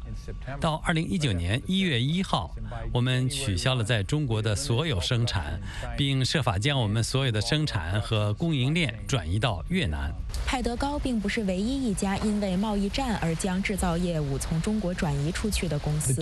[0.60, 2.54] 到二零一九年一月一号，
[2.92, 5.60] 我们取消了在中国的所有生产，
[5.96, 10.12] 并设法将我们所有的生产和供应链转移到越南。
[10.46, 16.12] 派德高并不是唯一一家因为贸易战而将制造业务从中国转移出去的公司。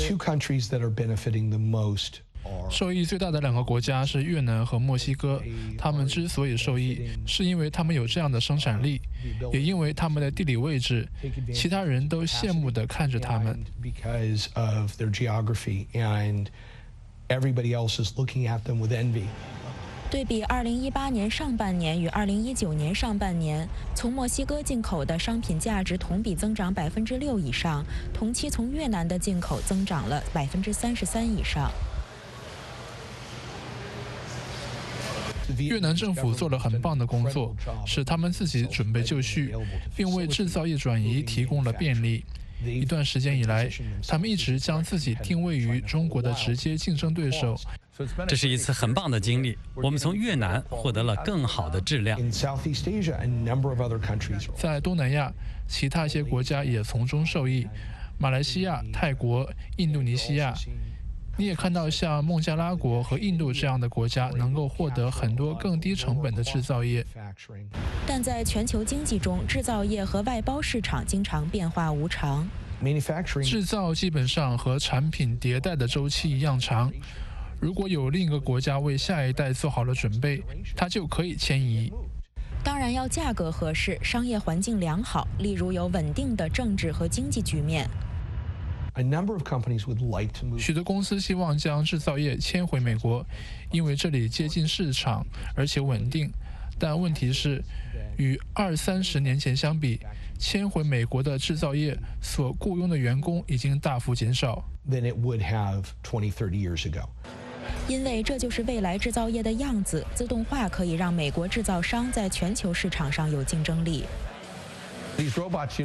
[2.71, 5.43] 受益最大的两个国家是越南和墨西哥。
[5.77, 9.01] 他们之所以受益，是因为他们有这样的生产力，
[9.53, 11.09] 也因为他们的地理位置。
[11.53, 13.59] 其他人都羡慕地看着他们。
[20.11, 31.71] 对比2018年上半年与2019年上半年，从墨西哥进口的商品价值同比增长6%以上，同期从越南的进口增长了33%以上。
[35.59, 37.55] 越南政府做了很棒的工作，
[37.87, 39.55] 使他们自己准备就绪，
[39.97, 42.25] 并为制造业转移提供了便利。
[42.65, 43.71] 一段时间以来，
[44.07, 47.59] 他们一直将自己定位于中国的直接竞争对手。
[48.29, 52.19] 这是一次很棒的经历，我们从越南获得了更好的质量。
[54.57, 55.33] 在东南亚，
[55.67, 57.67] 其他一些国家也从中受益，
[58.19, 60.55] 马来西亚、泰国、印度尼西亚。
[61.41, 67.03] 你也看到像孟加拉国和印度这样的国家能够获得很多更低成本的制造业，
[68.07, 72.47] 但在全球经济中，制造业和外包市场经常变化无常。
[73.43, 76.93] 制造基本上和产品迭代的周期一样长。
[77.59, 80.43] 如果有另一个国家为下一代做好了准备，
[80.77, 81.91] 它就可以迁移。
[82.63, 87.89] 当然要价格合适，商业环境良好，例如有稳定的政治和经济局面。
[90.59, 93.25] 许多公司希望将制造业迁回美国，
[93.71, 95.25] 因为这里接近市场，
[95.55, 96.31] 而且稳定。
[96.79, 97.63] 但问题是，
[98.17, 100.01] 与二三十年前相比，
[100.39, 104.65] 迁回美国的制造业所雇佣的员工已经大幅减少。
[107.87, 114.05] 因为这就是未来制造业的样子，自动化可以让美国制造商在全球市场上有竞争力。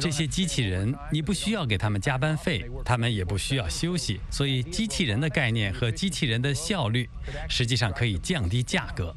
[0.00, 7.08] 这些机器人，你不需要给他们加班费，他们也不需要休息，所以机器人的概念和机器人的效率，
[7.48, 9.14] 实际上可以降低价格。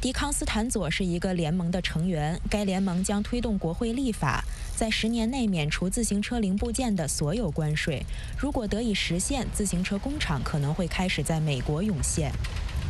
[0.00, 4.42] 迪康斯坦佐是一个联盟的成员，该联盟将推动国会立法，
[4.74, 8.04] 在十年内免除自行车零部件的所有关税。
[8.36, 12.32] 如果得以实现，自行车工厂可能会开始在美国涌现。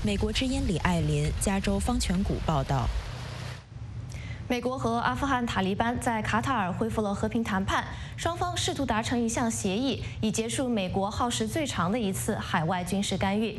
[0.02, 2.88] 美国之音李爱林，加州方全谷报道。
[4.52, 7.82] 美国和阿富汗塔利班在卡塔尔恢复了和平谈判，
[8.18, 13.58] 双方试图达成一项协议，以结束美国耗时最长的一次海外军事干预。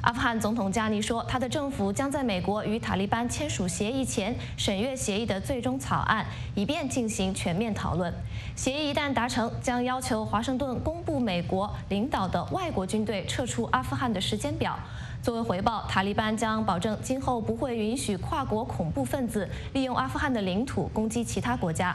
[0.00, 6.26] 阿富汗总统加尼说，他的政府将在美国与塔利班签署协议前审阅协议的最终草案，
[6.56, 8.12] 以便进行全面讨论。
[8.56, 14.76] 协议一旦达成，将要求华盛顿公布美国领导的外国军队撤出阿富汗的时间表。
[15.22, 21.94] 作为回报，塔利班将保证今后不会允许跨国恐怖分子利用阿富汗的领土攻击其他国家。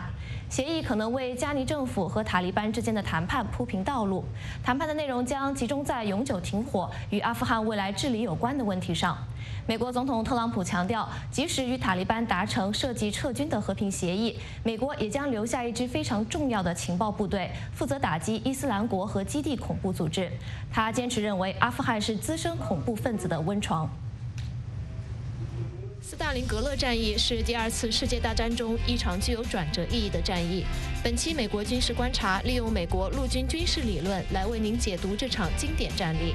[0.50, 4.24] 协议可能为加尼政府和塔利班之间的谈判铺平道路。
[4.64, 9.18] 谈判的内容将集中在永久停火与阿富汗未来治理有关的问题上。
[9.66, 20.32] 美国总统特朗普强调，即使与塔利班达成涉及撤军的和平协议，美国也将留下一支非常重要的情报部队，负责打击伊斯兰国和基地恐怖组织。
[20.72, 23.90] 他坚持认为，阿富汗是滋生恐怖分子的温床。
[26.10, 30.64] 斯大林格勒战役是第二次世界大战中一场具有转折意义的战役。
[31.04, 36.34] 本期美国军事观察利用美国陆军军事理论来为您解读这场经典战例。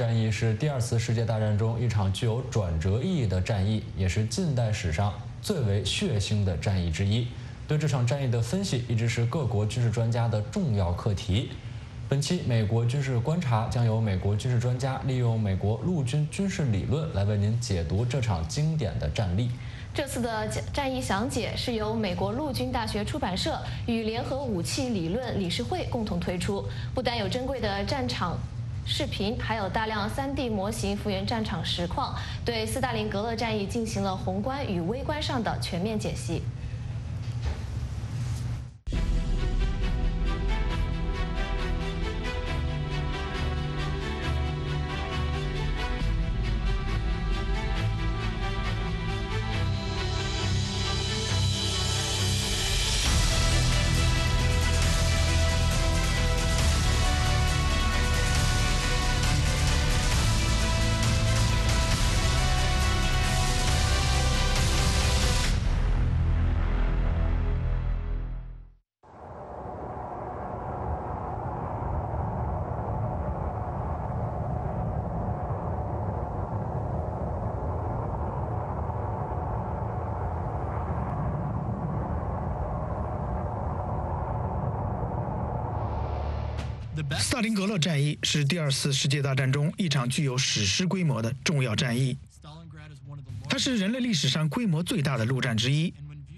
[0.00, 7.26] 战役是第二次世界大战中一场具有转折意义的战役，也是近代史上最为血腥的战役之一。
[7.68, 11.50] 对这场战役的分析一直是各国军事专家的重要课题。
[12.08, 19.50] 本期美国军事观察将由美国军事专家利用美国陆军军事理论来为您解读这场经典的战例。
[19.92, 28.38] 这次的战役详解是由美国陆军大学出版社与联合武器理论理事会共同推出，不但有珍贵的战场
[28.92, 32.12] 视频，还有大量 3D 模型复原战场实况，
[32.44, 36.42] 对斯大林格勒战役进行了宏观与微观上的全面解析。
[87.40, 92.14] 斯大林格勒战役是第二次世界大战中一场具有史诗规模的重要战役，
[93.48, 95.90] 它是人类历史上规模最大的陆战之一。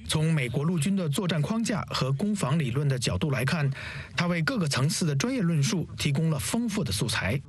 [0.07, 3.69] 从美国陆军的作战框架和攻防理论的角度来看，
[4.17, 7.43] 它为各个层次的专业论述提供了丰富的素材。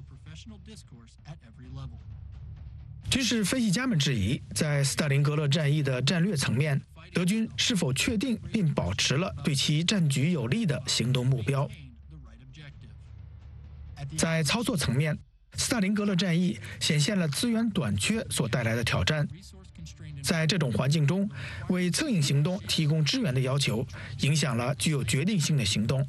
[3.11, 6.81] 军事分析家们质疑，在斯大林格勒战役的战略层面，
[7.13, 11.69] 德军是否确定并保持了对其战局有利的行动目标。
[14.17, 15.17] 在操作层面，
[15.55, 19.27] 斯大林格勒战役显现了资源短缺所带来的挑战。
[20.21, 21.29] 在这种环境中，
[21.67, 23.85] 为策应行动提供支援的要求，
[24.19, 26.07] 影响了具有决定性的行动，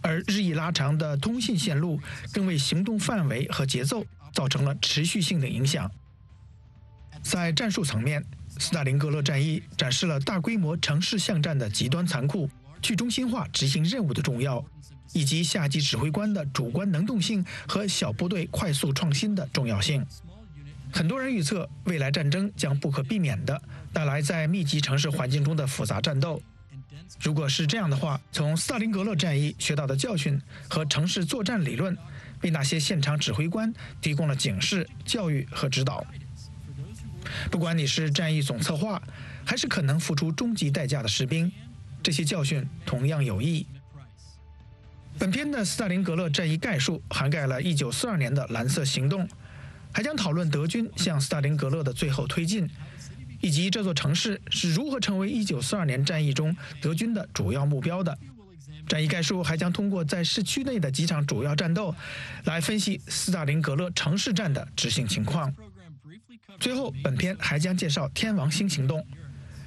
[0.00, 2.00] 而日益拉长的通信线路
[2.32, 5.90] 更为行动范围和节奏造成了持续性的影响。
[7.22, 8.24] 在战术层面，
[8.58, 12.48] 斯大林格勒战役展示了大规模城市巷战的极端残酷、
[12.82, 14.64] 去中心化执行任务的重要。
[15.12, 20.06] 以及下级指挥官的主观能动性和小部队快速创新的重要性。
[20.92, 23.60] 很多人预测，未来战争将不可避免地
[23.92, 26.40] 带来在密集城市环境中的复杂战斗。
[27.20, 31.98] 如果是这样的话，从斯大林格勒战役学到的教训和城市作战理论，
[32.42, 36.06] 为那些现场指挥官提供了警示、教育和指导。
[37.50, 39.02] 不管你是战役总策划，
[39.44, 41.50] 还是可能付出终极代价的士兵，
[42.02, 43.66] 这些教训同样有益。
[45.18, 49.28] 本片的斯大林格勒战役概述涵盖了1942年的蓝色行动，
[49.92, 52.68] 还将讨论德军向斯大林格勒的最后推进，
[53.40, 58.16] 以及这座城市是如何成为1942年战役中德军的主要目标的。
[58.88, 61.94] 战役概述还将通过在市区内的几场主要战斗，
[62.44, 65.54] 来分析斯大林格勒城市战的执行情况。
[66.58, 69.06] 最后，本片还将介绍天王星行动，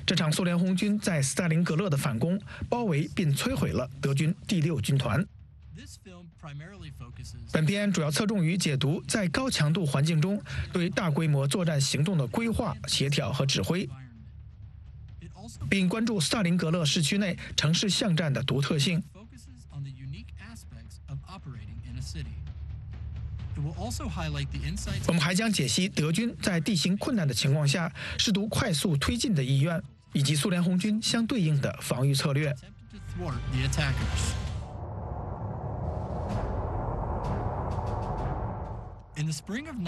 [0.05, 2.39] 这场苏联红军在斯大林格勒的反攻，
[2.69, 5.25] 包围并摧毁了德军第六军团。
[7.51, 10.41] 本片主要侧重于解读在高强度环境中
[10.71, 13.89] 对大规模作战行动的规划、协调和指挥，
[15.69, 19.01] 并关注斯大林格勒市区内城市巷战的独特性。
[25.07, 29.81] 我们还将解析德军在地形困难的情况下试图快速推进的意愿，
[30.13, 32.55] 以及苏联红军相对应的防御策略。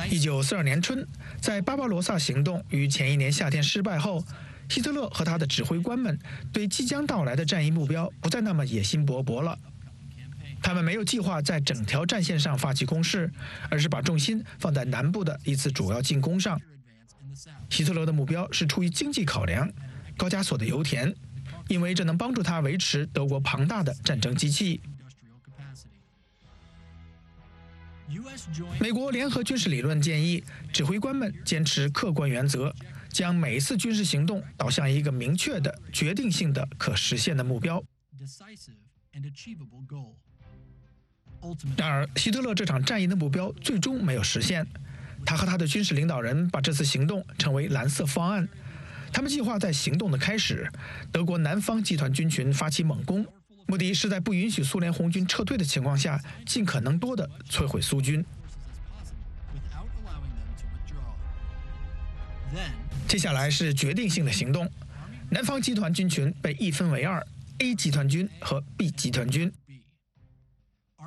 [0.10, 1.08] 一九四二年春，
[1.42, 4.24] 在巴巴罗萨行动于前一年夏天失败后，
[4.70, 6.18] 希特勒和他的指挥官们
[6.54, 9.58] 对即将到来的战役目标不再那么野心勃勃了。
[10.62, 13.32] 他们没有计划在整条战线上发起攻势，
[13.70, 16.60] 而是把重心放在南部的一次主要进攻上。
[17.70, 19.70] 希特勒的目标是出于经济考量，
[20.18, 21.14] 高加索的油田，
[21.68, 24.82] 因为这能帮助他维持德国庞大的战争机器。
[28.80, 32.74] 美国联合军事理论建议，指挥官们坚持客观原则，
[33.10, 37.84] 将每一次军事行动导向一个明确的、决定性的、可实现的目标。
[41.76, 44.66] 然而，希特勒这场战役的目标最终没有实现。
[45.26, 48.48] 他和他的军事领导人把这次行动称为“蓝色方案”。
[49.16, 50.70] 他们计划在行动的开始。
[51.10, 53.26] 德国南方集团军群发起猛攻
[53.66, 58.24] 目的是在不允许苏联红军撤退的情况下尽可能多的摧毁苏军。
[63.08, 64.70] 接下来是决定性的行动。
[65.30, 67.26] 南方集团军群被一分为二
[67.60, 69.50] a 集团军和 b 集团军。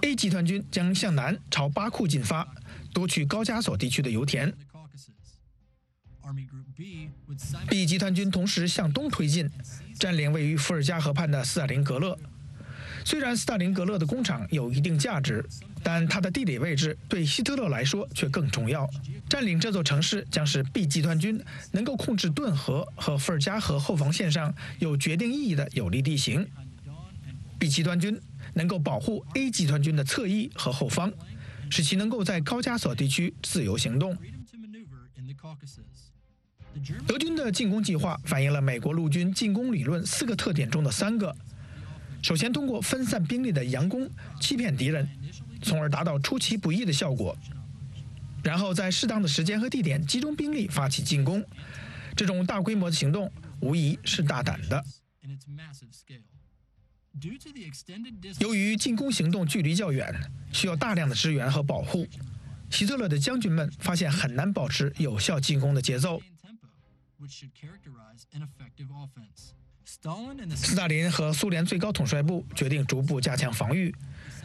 [0.01, 2.49] A 集团军将向南朝巴库进发
[2.95, 4.51] 夺取高加索地区的油田。
[7.69, 9.49] B 集团军同时向东推进，
[9.99, 12.19] 占领位于伏尔加河畔的斯大林格勒。
[13.05, 15.45] 虽然斯大林格勒的工厂有一定价值，
[15.83, 18.89] 但它的地理位置对希特勒来说却更重要。
[19.29, 26.47] 占领这座城市将是 B 集团军能够控制顿河和伏尔加河后防线上有决定意义的有利地形。
[27.59, 28.21] B 集团军。
[28.55, 31.13] 能够保护 A 集团军的侧翼和后方，
[31.71, 34.17] 使其能够在高加索地区自由行动。
[37.07, 41.35] 德军的进攻计划反映了美国陆军进攻理论四个特点中的三个：
[42.23, 44.09] 首先，通过分散兵力的佯攻
[44.41, 45.09] 欺骗敌人，
[45.63, 47.35] 从而达到出其不意的效果；
[48.43, 51.45] 然后在适当的时间和地点集中兵力发起进攻。
[52.17, 54.85] 这种大规模的行动无疑是大胆的。
[58.41, 60.15] 由于进攻行动距离较远，
[60.53, 62.07] 需要大量的支援和保护，
[62.71, 66.21] 希特勒的将军们发现很难保持有效进攻的节奏。
[70.55, 73.93] 斯大林和苏联最高统帅部决定逐步加强防御，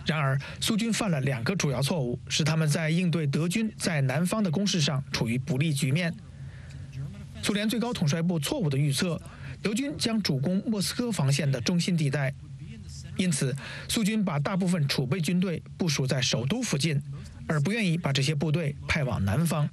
[0.06, 6.14] 然而苏军犯了两个主要错误，使他们在应对德军在南方的攻势上处于不利局面。
[7.44, 9.22] 苏联最高统帅部错误的预测，
[9.62, 12.34] 德军将主攻莫斯科防线的中心地带。
[13.18, 13.56] 因此，
[13.88, 17.00] 苏军把大部分储备军队部署在首都附近，
[17.48, 19.70] 而不愿意把这些部队派往南方。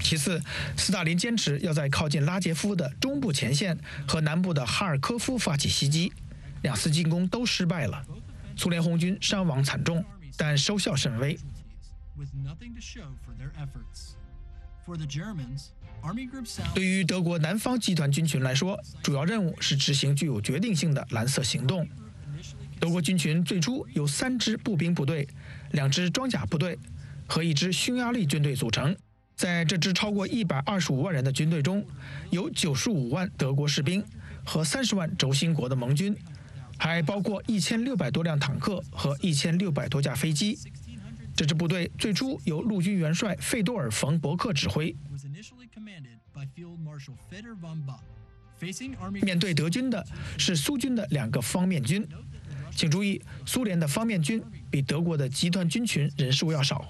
[0.00, 0.42] 其次，
[0.76, 6.12] 斯大林坚持要在靠近拉杰夫的中部前线和南部的哈尔科夫发起袭击，
[6.62, 8.04] 两次进攻都失败了，
[8.56, 10.04] 苏联红军伤亡惨重，
[10.36, 11.38] 但收效甚微。
[16.74, 21.88] 对于德国南方集团军群来说，主要任务是执行具有决定性的蓝色行动。
[22.80, 25.28] 德国军群最初由三支步兵部队、
[25.72, 26.78] 两支装甲部队
[27.26, 28.96] 和一支匈牙利军队组成。
[29.36, 31.82] 在这支超过一百二十五万人的军队中，
[32.30, 34.04] 有九十五万德国士兵
[34.44, 36.14] 和三十万轴心国的盟军，
[36.76, 40.58] 还包括一千六百多辆坦克和一千六百多架飞机。
[41.34, 44.94] 这支部队最初由陆军元帅费多尔·冯·伯克指挥。
[49.22, 50.06] 面对德军的
[50.36, 52.06] 是苏军的两个方面军，
[52.74, 56.88] 请注意，苏联的方面军比德国的集团军群人数要少。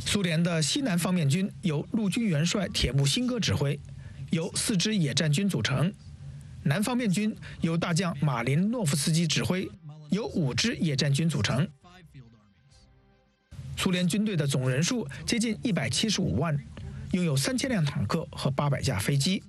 [0.00, 3.78] 苏联的西南方面军由陆军元帅铁木辛哥指挥，
[4.30, 5.90] 由四支野战军组成；
[6.62, 9.70] 南方面军由大将马林诺夫斯基指挥。
[10.10, 11.68] 由五支野战军组成，
[13.76, 16.56] 苏联军队的总人数接近一百七十五万，
[17.12, 19.42] 拥有三千辆坦克和八百架飞机。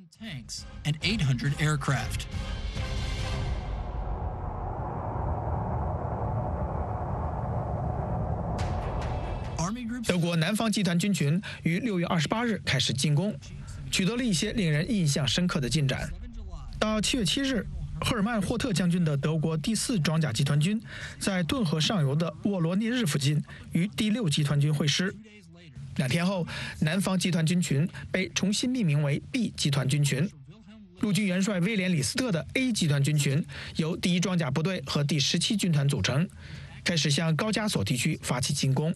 [10.35, 13.35] 南方集团军群于六月二十八日开始进攻，
[13.89, 16.09] 取得了一些令人印象深刻的进展。
[16.79, 17.65] 到七月七日。
[18.01, 20.79] 赫尔曼·霍特将军的德国第四装甲集团军
[21.17, 25.15] 在顿河上游的沃罗涅日附近与第六集团军会师。
[25.95, 26.45] 两天后，
[26.81, 30.29] 南方集团军群被重新命名为 B 集团军群。
[30.99, 33.43] 陆军元帅威廉·李斯特的 A 集团军群
[33.77, 36.27] 由第一装甲部队和第十七军团组成，
[36.83, 38.93] 开始向高加索地区发起进攻。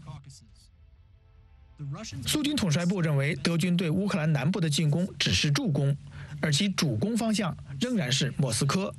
[2.26, 5.96] 苏军统帅部认为，德军对乌克兰南部的进攻只是助攻。
[6.42, 8.94] 而其主攻方向仍然是莫斯科，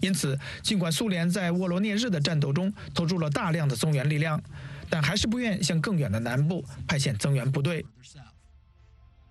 [0.00, 4.40] 因此，尽管苏联在沃罗涅日的战斗中投入了大量的增援力量，
[4.88, 7.84] 但还是不愿向更远的南部派遣增援部队。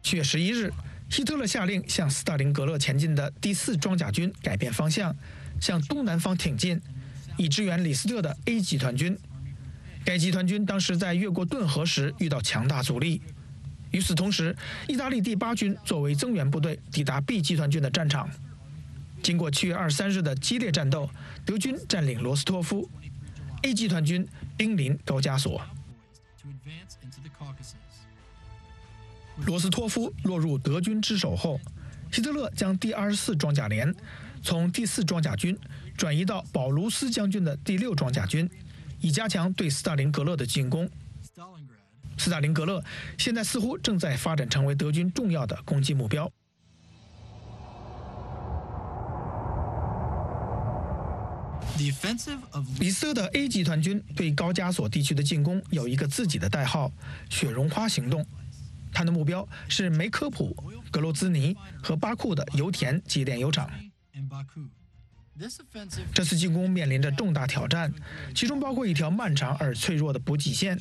[0.04, 0.72] 七月十一日，
[1.10, 5.16] 希特勒下令向斯大林格勒前进的第四装甲军改变方向，
[5.62, 6.82] 向东南方挺进，
[7.38, 9.18] 以支援李斯特的 A 集团军。
[10.06, 13.22] 该集团军当时在越过顿河时遇到强大阻力。
[13.92, 14.56] 与此同时，
[14.88, 18.30] 意大利第八军作为增援部队抵达 B 集团军的战场。
[19.24, 21.10] 经过七月二十三日的激烈战斗，
[21.44, 22.88] 德军占领罗斯托夫
[23.64, 25.60] ，A 集团军兵临高加索。
[29.46, 31.60] 罗斯托夫落入德军之手后，
[32.12, 33.94] 希特勒将第二十四装甲连
[34.44, 35.58] 从第四装甲军
[35.98, 38.48] 转移到保卢斯将军的第六装甲军，
[39.00, 40.90] 以加强对斯大林格勒的进攻。
[42.18, 42.84] 斯大林格勒
[43.18, 46.32] 现在似乎正在发展成为德军重要的攻击目标。
[52.80, 56.92] 李斯特的 A 集团军对高加索地区的进攻有一个自己的代号
[57.30, 58.26] “雪绒花行动”，
[58.94, 60.56] 它的目标是梅科普、
[60.90, 63.70] 格罗兹尼和巴库的油田及炼油厂。
[66.14, 67.94] 这次进攻面临着重大挑战，
[68.34, 70.80] 其中包括一条漫长而脆弱的补给线。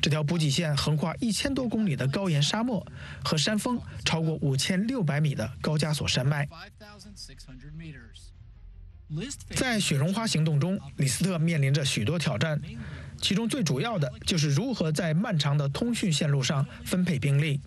[0.00, 2.86] 这条补给线横跨一千多公里的高原沙漠
[3.24, 6.48] 和山峰超过五千六百米的高加索山脉。
[9.50, 12.60] 在雪绒花行动中，李斯特面临着许多挑战，
[13.20, 17.60] 其中最主要的就是如何在漫长的通讯线路上分配兵力。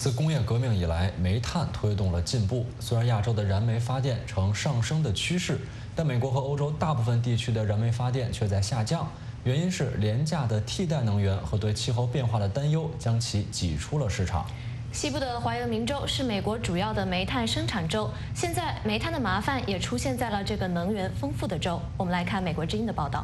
[0.00, 2.64] 自工业革命以来，煤炭推动了进步。
[2.80, 5.58] 虽然亚洲的燃煤发电呈上升的趋势，
[5.94, 9.06] 但美国和欧洲大部分地区的燃煤发电却在下降。
[9.44, 14.46] 原因是廉价的替代能源和对气候变化的担忧将其挤出了市场。
[14.90, 21.78] 西部的怀俄明州是美国主要的煤炭生产州，现在煤炭的麻烦也出现在了这个能源丰富的州。
[21.98, 23.22] 我们来看美国之音的报道。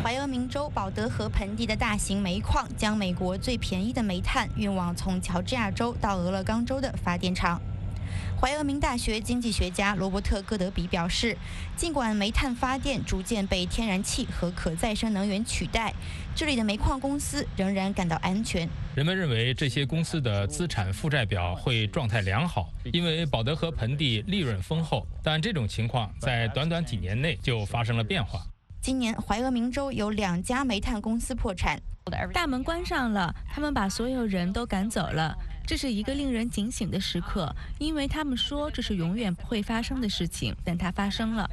[0.00, 7.60] 怀俄明州保德河盆地的大型煤矿将美国最便宜的煤炭运往从乔治亚州到俄勒冈州的发电厂。
[8.40, 11.36] 怀俄明大学经济学家罗伯特·戈德比表示，
[11.76, 15.92] 尽管煤炭发电逐渐被天然气和可再生能源取代，
[16.34, 18.68] 这里的煤矿公司仍然感到安全。
[18.94, 25.04] 人们认为这些公司的资产负债表会状态良好，因为保德河盆地利润丰厚。
[25.24, 28.46] 但这种情况在短短几年内就发生了变化。
[28.88, 31.78] 今年，怀俄明州有两家煤炭公司破产，
[32.32, 35.36] 大门关上了，他们把所有人都赶走了。
[35.66, 41.46] 这是一个令人警醒的时刻，因为他们说这是永远不会发生的事情，但它发生了。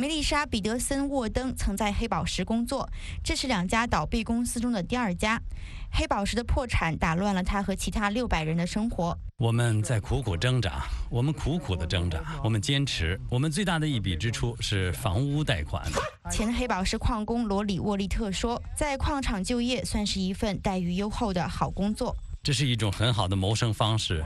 [0.00, 2.88] 梅丽莎·彼得森·沃登曾在黑宝石工作，
[3.20, 5.42] 这是两家倒闭公司中的第二家。
[5.90, 9.18] 黑宝石的破产打乱了他和其他六百人的生活。
[9.38, 13.20] 我们在苦苦挣扎，我们苦苦的挣扎，我们坚持。
[13.28, 15.84] 我们最大的一笔支出是房屋贷款。
[16.30, 22.16] 前黑宝石矿工罗里·沃利特说：“在矿场就业算是一份待遇优厚的好工作。
[22.40, 24.24] 这是一种很好的谋生方式，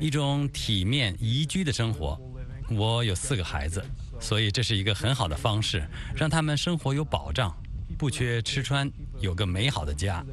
[0.00, 2.20] 一种体面宜居的生活。
[2.68, 3.80] 我有四个孩子。”
[4.24, 7.54] 所以这是一个很好的方式，让他们生活有保障，
[7.98, 10.24] 不缺吃穿，有个美好的家。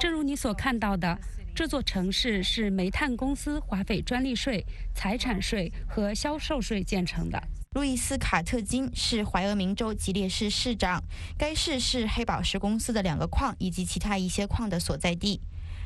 [0.00, 1.18] 正如你所看到的，
[1.54, 4.64] 这座城市是煤炭公司花费专利税、
[4.94, 7.38] 财产税和销售税建成的。
[7.72, 11.04] 路易斯·卡特金是怀俄明州吉列市市长，
[11.36, 15.38] 该市是黑宝石公司的两个矿以及其他一些矿的所在地。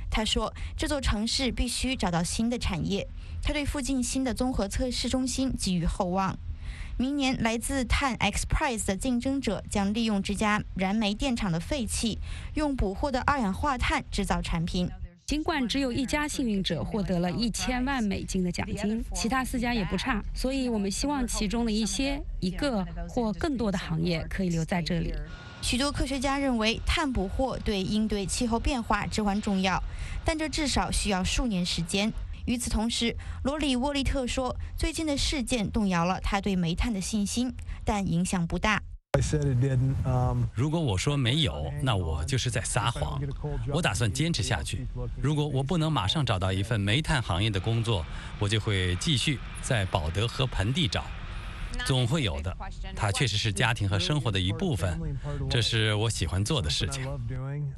[0.09, 3.05] 他说，这座城市必须找到新的产业。
[3.43, 6.39] 他对附近新的综合测试中心寄予厚望。
[7.03, 12.21] 明年，来自碳 X Prize 的竞争者将利用这家燃煤电厂的废气，
[12.55, 14.89] 用捕获的二氧化碳制造产品。
[15.27, 20.23] 尽管只有一家幸运者获得了一千万美金的奖金，其他四家也不差。
[20.33, 25.13] 所以我们希望其中的一些、一个或更多的行业可以留在这里。
[25.61, 29.83] 许多科学家认为，碳捕获对应对气候变化至关重要，
[30.25, 32.13] 但这至少需要数年时间。
[32.47, 38.83] 与此同时，罗里·沃利特说，最近的事件动摇了他对煤炭的信心，但影响不大。
[40.55, 43.21] 如果我说没有，那我就是在撒谎。
[43.73, 44.87] 我打算坚持下去。
[45.21, 48.05] 如果我不能马上找到一份煤炭行业的工作，
[48.39, 51.05] 我就会继续在保德和盆地找。
[51.85, 52.57] 总会有的，
[52.95, 54.99] 它确实是家庭和生活的一部分，
[55.51, 57.07] 这是我喜欢做的事情。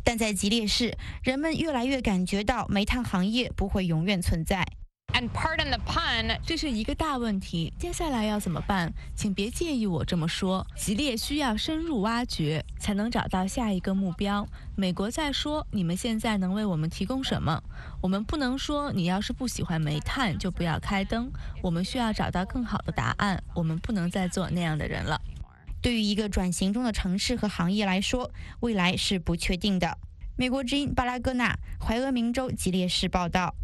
[0.02, 4.66] 但在吉列市，人们越来越感觉到煤炭行业不会永远存在。
[5.14, 7.72] And pardon the pun，这是一个大问题。
[7.78, 8.92] 接下来要怎么办？
[9.14, 10.66] 请别介意我这么说。
[10.76, 14.44] 吉列需要深入挖掘，才能找到下一个目标。
[14.74, 17.62] 美国在说：“你们现在能为我们提供什么？”
[18.02, 21.30] 我们不能说：“你要是不喜欢煤炭，就不要开灯。”
[21.62, 23.40] 我们需要找到更好的答案。
[23.54, 25.20] 我们不能再做那样的人了。
[25.80, 29.96] 对于一个转型中的城市和行业来说，未来是不确定的。
[30.36, 33.54] 美国之音巴拉戈纳，怀俄明州吉列市报道。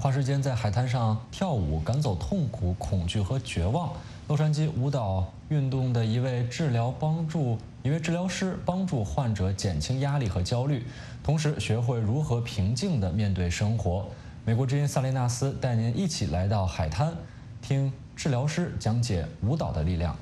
[0.00, 3.92] 花时间在海滩上跳舞，赶走痛苦、恐惧和绝望。
[4.28, 10.86] 洛杉矶舞蹈运动的一位治疗帮助一位治疗师帮助患者减轻压力和焦虑，
[11.24, 14.06] 同时学会如何平静地面对生活。
[14.44, 17.12] 美国之音萨利纳斯带您一起来到海滩，
[17.60, 20.16] 听治疗师讲解舞蹈的力量。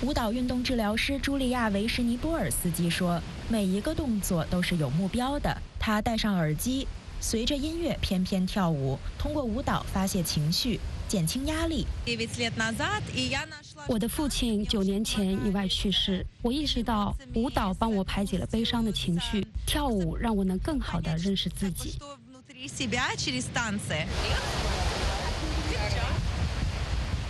[0.00, 3.20] 舞蹈运动治疗师茱莉亚·维什尼波尔斯基说
[3.50, 6.88] ：“每一个动作都是有目标的。”他戴上耳机。
[7.20, 11.86] 随着音乐翩翩跳舞，通过舞蹈发泄情绪，减轻压力。
[13.86, 21.98] 我的父亲九年前意外去世，我意识到舞蹈帮我排解了悲伤的情绪，跳舞让我能更好地认识自己。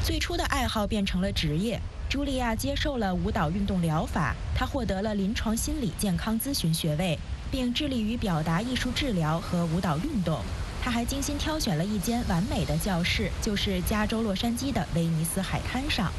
[0.04, 1.80] 最初的爱好变成了职业。
[2.08, 7.18] 茱莉亚接受了舞蹈运动疗法，她获得了临床心理健康咨询学位，
[7.50, 10.40] 并致力于表达艺术治疗和舞蹈运动。
[10.80, 16.12] 他还精心挑选了一间完美的教室，就是加州洛杉矶的威尼斯海滩上。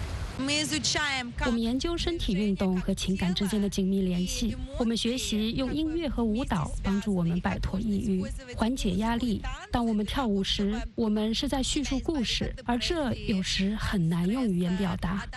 [1.46, 4.56] 我们研究身体运动和情感之间的紧密联系。
[4.78, 8.26] 我们学习用音乐和舞蹈帮助我们摆脱抑郁、
[8.56, 9.42] 缓解压力。
[9.70, 15.28] 当我们跳舞时，我们是在叙述故事，而这有时很难用语言表达。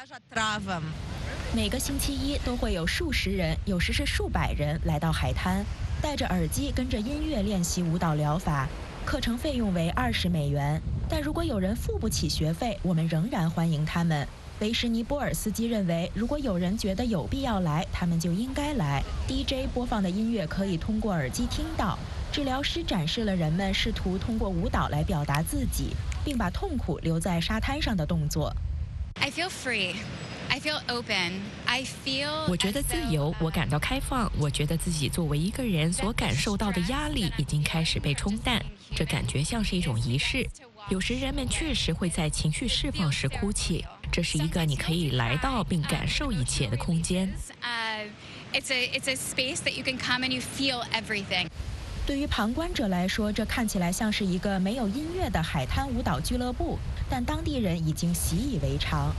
[1.55, 5.63] 每个星期一都会有数十人，有时是数百人来到海滩，
[6.01, 8.67] 戴着耳机跟着音乐练习舞蹈疗法。
[9.05, 10.81] 课程费用为二十美元，
[11.11, 14.27] 但如果有人付不起学费，我们仍然欢迎他们。
[14.61, 19.03] 维什尼波尔斯基认为，如果有人觉得有必要来，他们就应该来。
[19.29, 21.99] DJ 播放的音乐可以通过耳机听到。
[22.33, 25.95] 治疗师展示了人们试图通过舞蹈来表达自己，
[26.25, 28.51] 并把痛苦留在沙滩上的动作。
[29.21, 29.95] I feel free.
[30.51, 31.41] I feel open.
[31.67, 32.47] I feel.
[32.49, 34.31] 我觉得自由，我感到开放。
[34.39, 38.63] 我觉得自己作为一个人所感受到的压力已经开始被冲淡，
[38.95, 40.47] 这感觉像是一种仪式。
[40.89, 43.85] 有时人们确实会在情绪释放时哭泣。
[44.11, 47.33] 这是一个你可以来到并感受一切的空间。
[52.05, 56.77] 对于旁观者来说，这看起来像是一个没有音乐的海滩舞蹈俱乐部，
[57.09, 59.15] 但当地人已经习以为常。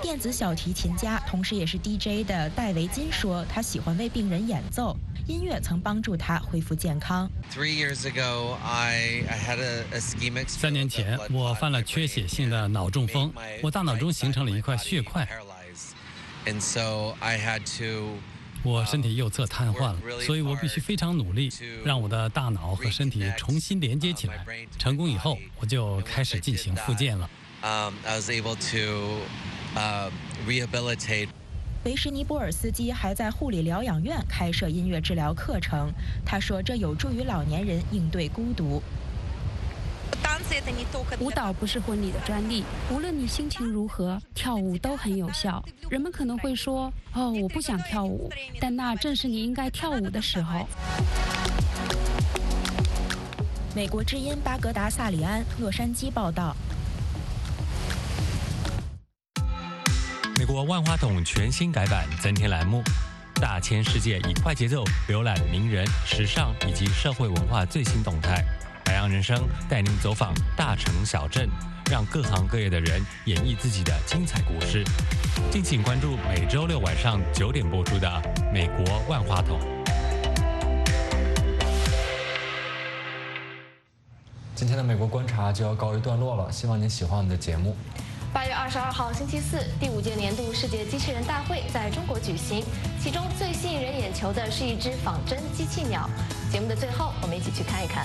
[0.00, 4.96] 电子小提琴家，同时也是 DJ 的戴维金说：“他喜欢为病人演奏。”
[5.28, 7.30] 音乐曾帮助他恢复健康。
[10.48, 13.30] 三年前，我犯了缺血性的脑中风，
[13.62, 15.28] 我大脑中形成了一块血块，
[18.62, 21.50] 我身体右侧瘫痪了，所以我必须非常努力，
[21.82, 24.44] 让我的大脑和身体重新连接起来。
[24.78, 27.28] 成功以后，我就开始进行复健了。
[31.84, 35.90] 维什尼波尔斯基还在护理疗养院开设音乐治疗课程。
[36.26, 38.82] 他说，这有助于老年人应对孤独。
[41.20, 45.62] 舞蹈不是婚礼的专利，无论你心情如何，跳舞都很有效。
[45.88, 48.30] 人们可能会说：“哦，我不想跳舞。”
[48.60, 50.66] 但那正是你应该跳舞的时候。
[53.74, 56.56] 美国之音巴格达萨里安，洛杉矶报道。
[60.38, 62.82] 美国万花筒全新改版，增添栏目，
[63.34, 68.44] 大千世界以快节奏浏览名人、时尚以及社会文化最新动态。
[68.90, 71.48] 海洋人生带您走访大城小镇，
[71.88, 74.82] 让各行各业的人演绎自己的精彩故事。
[75.48, 78.08] 敬请关注每周六晚上九点播出的
[78.52, 79.60] 《美国万花筒》。
[84.56, 87.76] 今天的美国观察就要告一段落了，希望您喜欢我们的节目。
[88.32, 92.64] 八月二十二号星期四，第五届年度世界机器人大会在中国举行。
[93.00, 96.10] 其中最吸引人眼球的是一只仿真机器鸟。
[96.50, 98.04] 节目的最后，我们一起去看一看。